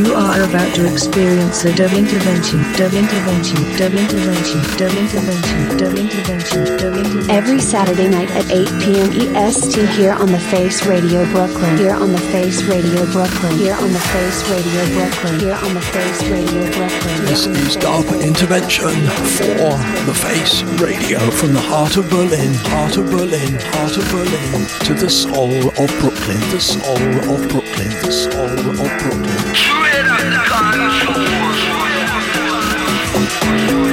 You 0.00 0.14
are 0.14 0.48
about 0.48 0.74
to 0.76 0.90
experience 0.90 1.64
a 1.66 1.74
dub 1.74 1.92
intervention, 1.92 2.60
dub 2.78 2.94
intervention, 2.94 3.58
dub 3.76 3.92
intervention, 3.92 4.62
dub 4.78 4.92
intervention, 4.94 5.76
dub 5.76 5.98
intervention, 5.98 6.64
dub 6.76 6.94
intervention. 6.94 7.28
Every 7.28 7.58
Saturday 7.58 8.06
night 8.06 8.30
at 8.30 8.48
8 8.52 8.68
p.m. 8.80 9.34
EST 9.34 9.88
here 9.98 10.12
on 10.12 10.30
the 10.30 10.38
Face 10.38 10.86
Radio 10.86 11.26
Brooklyn. 11.32 11.76
Here 11.76 11.96
on 11.96 12.12
the 12.12 12.20
Face 12.30 12.62
Radio 12.62 13.04
Brooklyn. 13.10 13.58
Here 13.58 13.74
on 13.74 13.92
the 13.92 13.98
Face 13.98 14.48
Radio 14.48 14.86
Brooklyn. 14.94 15.40
Here 15.40 15.58
on 15.60 15.74
the 15.74 15.80
Face 15.80 16.22
Radio 16.28 16.70
Brooklyn. 16.70 17.24
This 17.26 17.46
is 17.46 17.74
Dub 17.74 18.06
Intervention 18.22 18.94
for 19.34 19.74
the 20.06 20.14
Face 20.14 20.62
Radio 20.80 21.18
from 21.32 21.54
the 21.54 21.60
heart 21.60 21.96
of 21.96 22.08
Berlin, 22.08 22.54
heart 22.70 22.96
of 22.96 23.10
Berlin, 23.10 23.58
heart 23.74 23.96
of 23.96 24.08
Berlin 24.12 24.66
to 24.86 24.94
the 24.94 25.10
soul 25.10 25.50
of 25.82 25.90
Brooklyn, 25.98 26.38
the 26.54 26.60
soul 26.60 26.94
of 27.34 27.48
Brooklyn, 27.48 27.90
the 28.06 28.12
soul 28.12 28.46
of 28.46 28.76
Brooklyn. 29.02 29.58
Thank 33.48 33.87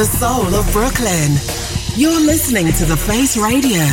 the 0.00 0.06
soul 0.06 0.54
of 0.54 0.72
Brooklyn, 0.72 1.32
you're 1.94 2.24
listening 2.24 2.72
to 2.72 2.86
The 2.86 2.96
Face 2.96 3.36
Radio. 3.36 3.84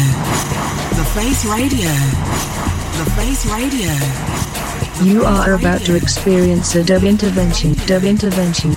The 0.95 1.03
Face 1.13 1.43
Radio. 1.43 1.91
The 2.95 3.11
Face 3.17 3.45
Radio. 3.47 3.91
You 5.03 5.25
are 5.25 5.55
about 5.55 5.81
to 5.81 5.95
experience 5.95 6.75
a 6.75 6.83
dub 6.85 7.03
intervention, 7.03 7.73
dub 7.87 8.05
intervention, 8.05 8.76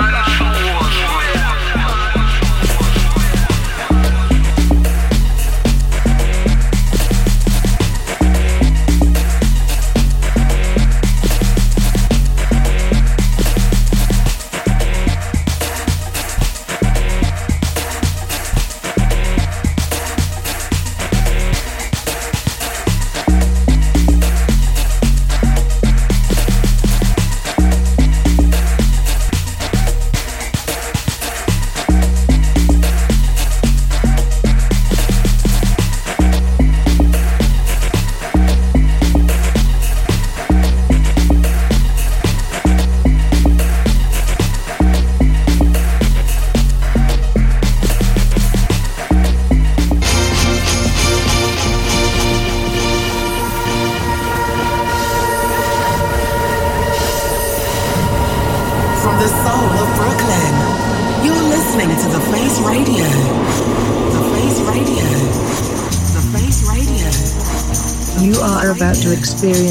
Experience 69.43 69.70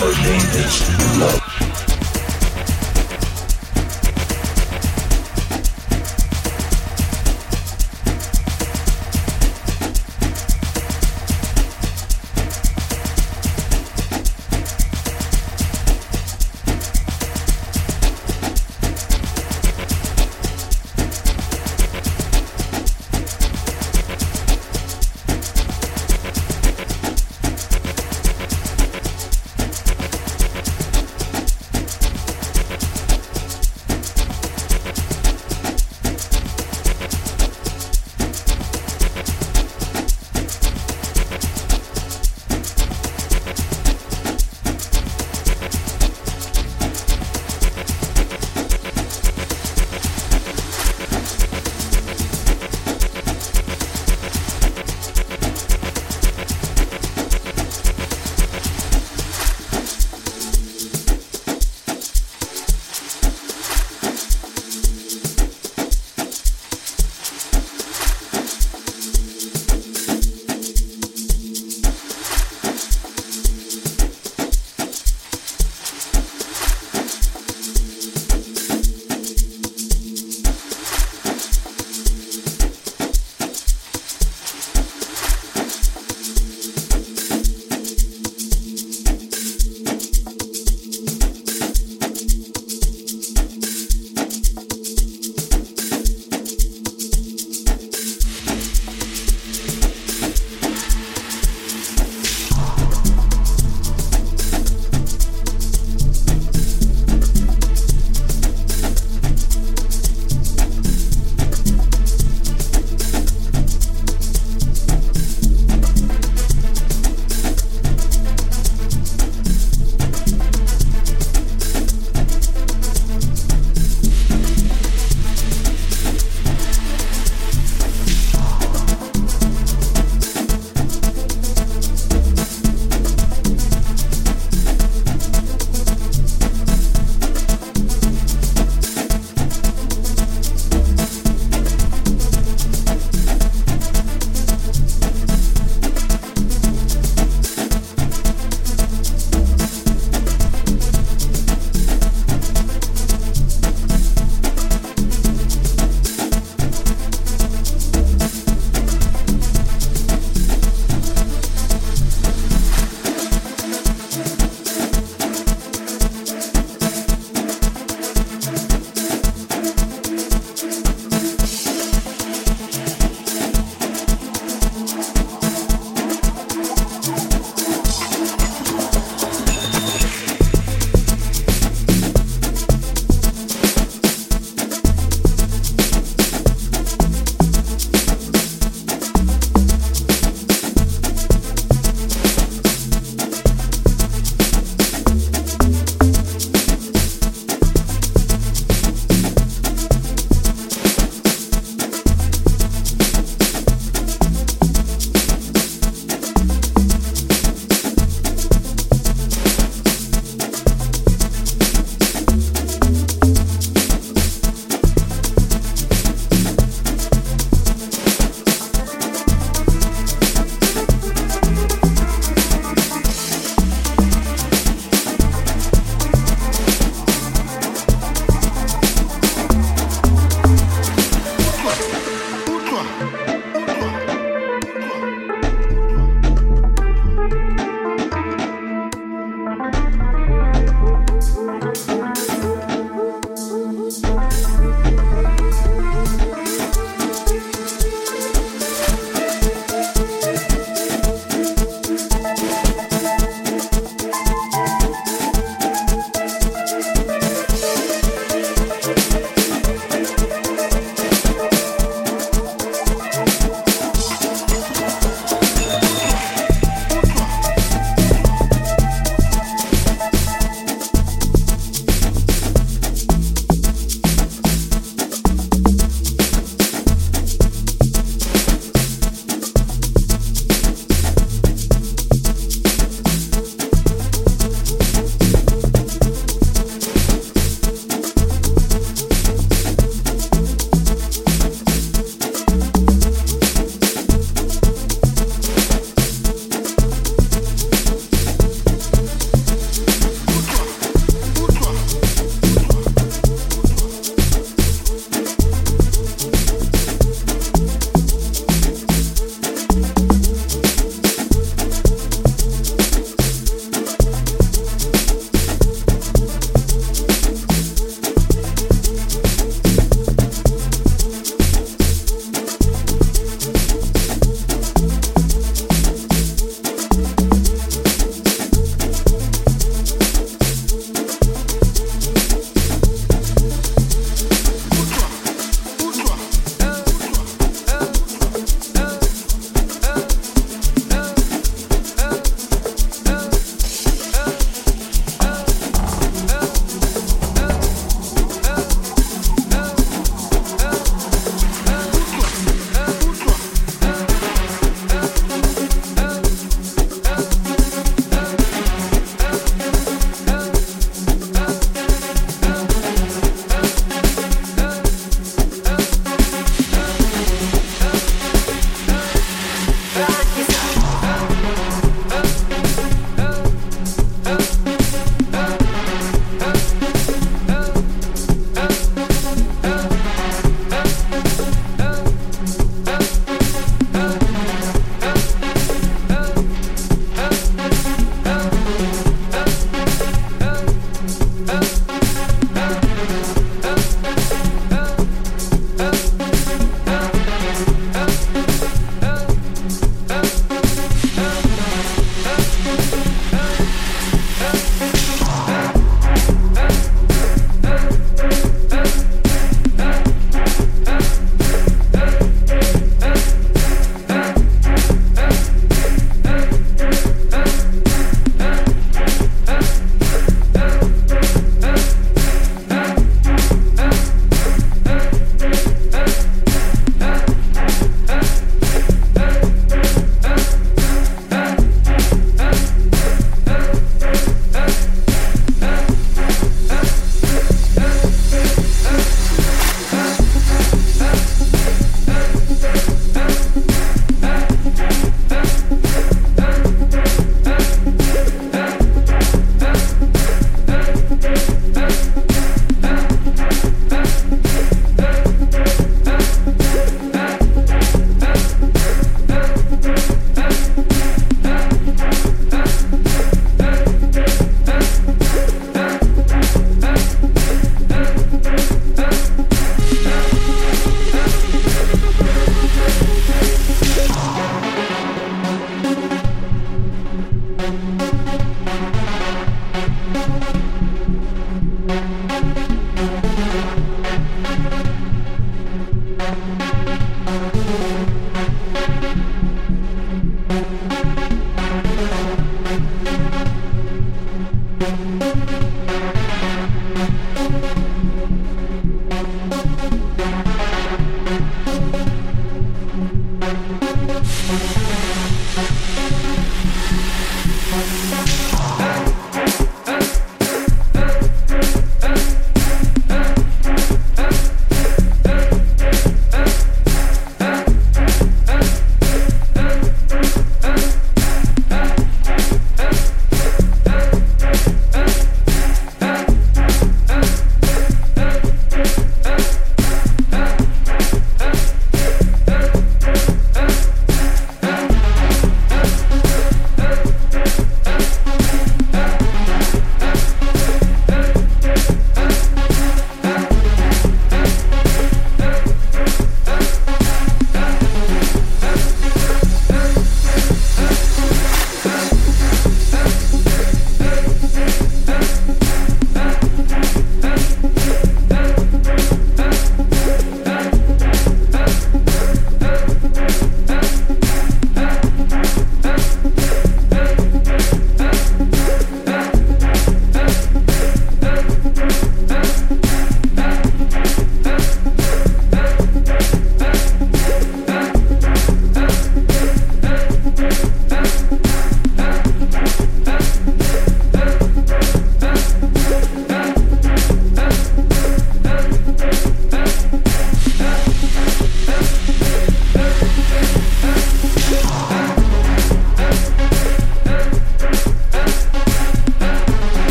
for 0.00 0.06
you 0.06 1.20
love. 1.20 1.39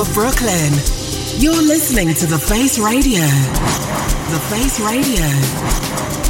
Of 0.00 0.14
Brooklyn. 0.14 0.72
You're 1.38 1.60
listening 1.60 2.14
to 2.14 2.26
The 2.26 2.38
Face 2.38 2.78
Radio. 2.78 3.22
The 4.30 4.38
Face 4.48 4.78
Radio. 4.78 5.26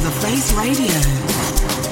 The 0.01 0.11
Face 0.21 0.53
Radio. 0.53 1.78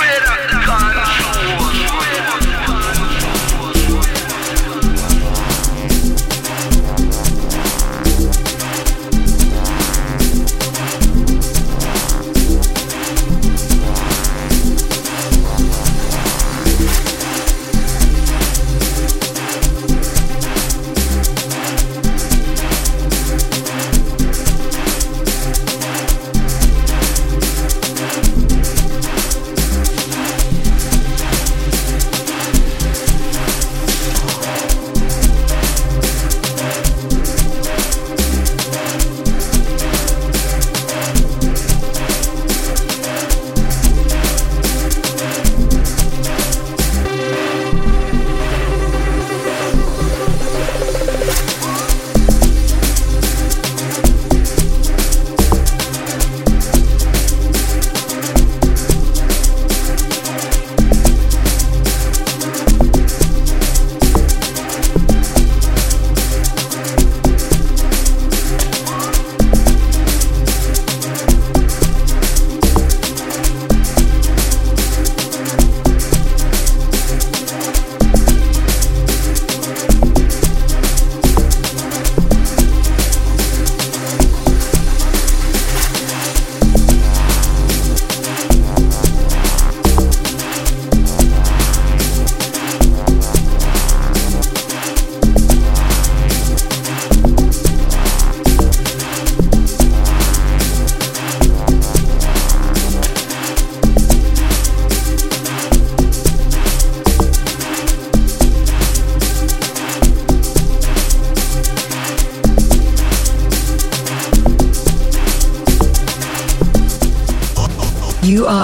Greater 0.00 0.48
control. 0.48 1.29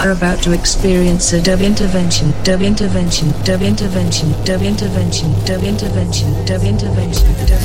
Are 0.07 0.13
about 0.13 0.41
to 0.41 0.53
experience 0.53 1.33
a 1.33 1.43
dub 1.43 1.61
intervention, 1.61 2.31
dub 2.45 2.63
intervention, 2.63 3.33
dub 3.43 3.61
intervention, 3.61 4.31
dub 4.45 4.63
intervention, 4.63 5.33
dub 5.45 5.63
intervention, 5.65 6.33
dub 6.45 6.63
intervention, 6.63 7.27
dub 7.47 7.61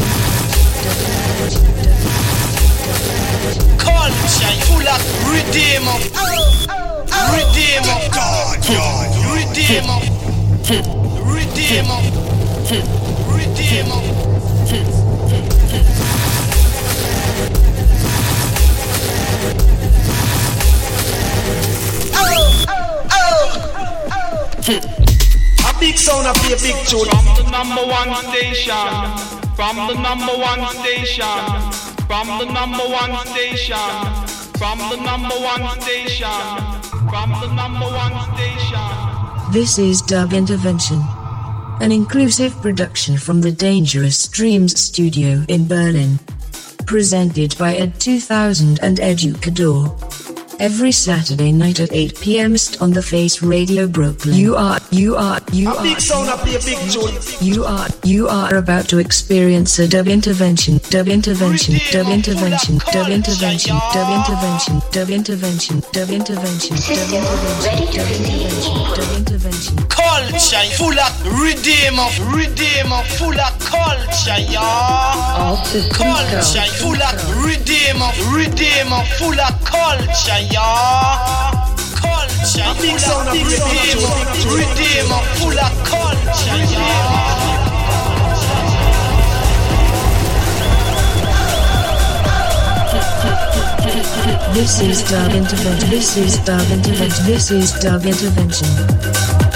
Culture 3.77 4.55
full 4.65 4.87
of 4.87 5.01
redeemer. 5.29 5.97
Redeemer. 7.37 7.99
God, 8.09 8.57
God. 8.65 9.09
Redeemer. 9.37 9.99
Redeemer. 11.29 12.01
Redeemer. 13.37 14.30
A 24.61 25.73
big 25.79 25.97
sound 25.97 26.27
of 26.27 26.37
a 26.45 26.55
big 26.61 26.75
tune. 26.85 27.09
From 27.09 27.25
the 27.35 27.49
number 27.49 27.81
one 27.81 28.13
station. 28.29 28.75
From 29.55 29.75
the 29.87 29.95
number 29.95 30.37
one 30.37 30.67
station. 30.75 31.25
From 32.05 32.27
the 32.37 32.45
number 32.45 32.83
one 32.83 33.25
station. 33.25 33.75
From 34.59 34.77
the 34.91 34.97
number 34.97 35.33
one 35.33 35.81
station. 35.81 36.27
From 37.09 37.31
the 37.41 37.51
number 37.55 37.87
one 37.87 38.13
station. 38.35 39.51
This 39.51 39.79
is 39.79 40.03
Dub 40.03 40.31
Intervention, 40.31 41.01
an 41.81 41.91
inclusive 41.91 42.53
production 42.61 43.17
from 43.17 43.41
the 43.41 43.51
Dangerous 43.51 44.27
Dreams 44.27 44.79
studio 44.79 45.43
in 45.47 45.67
Berlin. 45.67 46.19
Presented 46.85 47.57
by 47.57 47.77
Ed2000 47.77 48.79
and 48.83 48.99
Educador. 48.99 50.00
Every 50.61 50.91
Saturday 50.91 51.51
night 51.51 51.79
at 51.79 51.91
8 51.91 52.19
p.m. 52.21 52.55
on 52.81 52.91
the 52.91 53.01
Face 53.01 53.41
Radio 53.41 53.87
Brooklyn. 53.87 54.35
You 54.35 54.55
are, 54.55 54.79
you 54.91 55.15
are, 55.15 55.39
you 55.51 55.67
A 55.67 55.75
are. 55.75 55.81
big 55.81 55.99
sound 55.99 56.29
a 56.29 56.37
big 56.45 56.77
tune. 56.91 57.17
You 57.41 57.63
are, 57.63 57.87
you 58.03 58.27
are 58.27 58.53
about 58.57 58.87
to 58.89 58.99
experience 58.99 59.79
a 59.79 59.87
dub 59.87 60.07
intervention, 60.07 60.79
dub 60.91 61.07
intervention, 61.07 61.79
dub 61.89 62.07
intervention, 62.09 62.77
dub 62.91 63.07
intervention, 63.07 63.79
dub 63.93 64.09
intervention, 64.11 64.81
dub 64.91 65.09
intervention, 65.09 65.79
dub 65.93 66.09
intervention, 66.09 66.75
dub 66.75 66.99
intervention, 66.99 68.75
dub 68.93 69.11
intervention. 69.15 69.77
Culture, 69.87 70.67
full 70.75 70.99
of 70.99 71.13
redeem 71.39 71.95
redeem 72.35 72.91
full 73.15 73.39
of 73.39 73.55
culture, 73.63 74.41
y'all. 74.51 75.55
Culture, 75.95 76.67
full 76.83 77.01
of 77.01 77.45
redeem 77.45 78.03
redeem 78.35 78.91
full 79.15 79.39
of 79.39 79.63
culture, 79.63 80.43
y'all. 80.51 81.71
Culture, 81.95 82.67
full 82.75 83.15
of 83.15 83.31
redeem 83.47 84.03
redeem 84.59 85.07
full 85.39 85.57
of 85.57 85.71
culture, 85.87 86.59
y'all. 86.67 87.40
This 94.53 94.81
is 94.81 95.01
dub 95.09 95.31
intervention. 95.31 95.89
This 95.89 96.17
is 96.17 96.37
dub 96.39 96.69
intervention. 96.71 97.25
This 97.25 97.51
is 97.51 97.71
dub 97.79 98.05
intervention. 98.05 99.50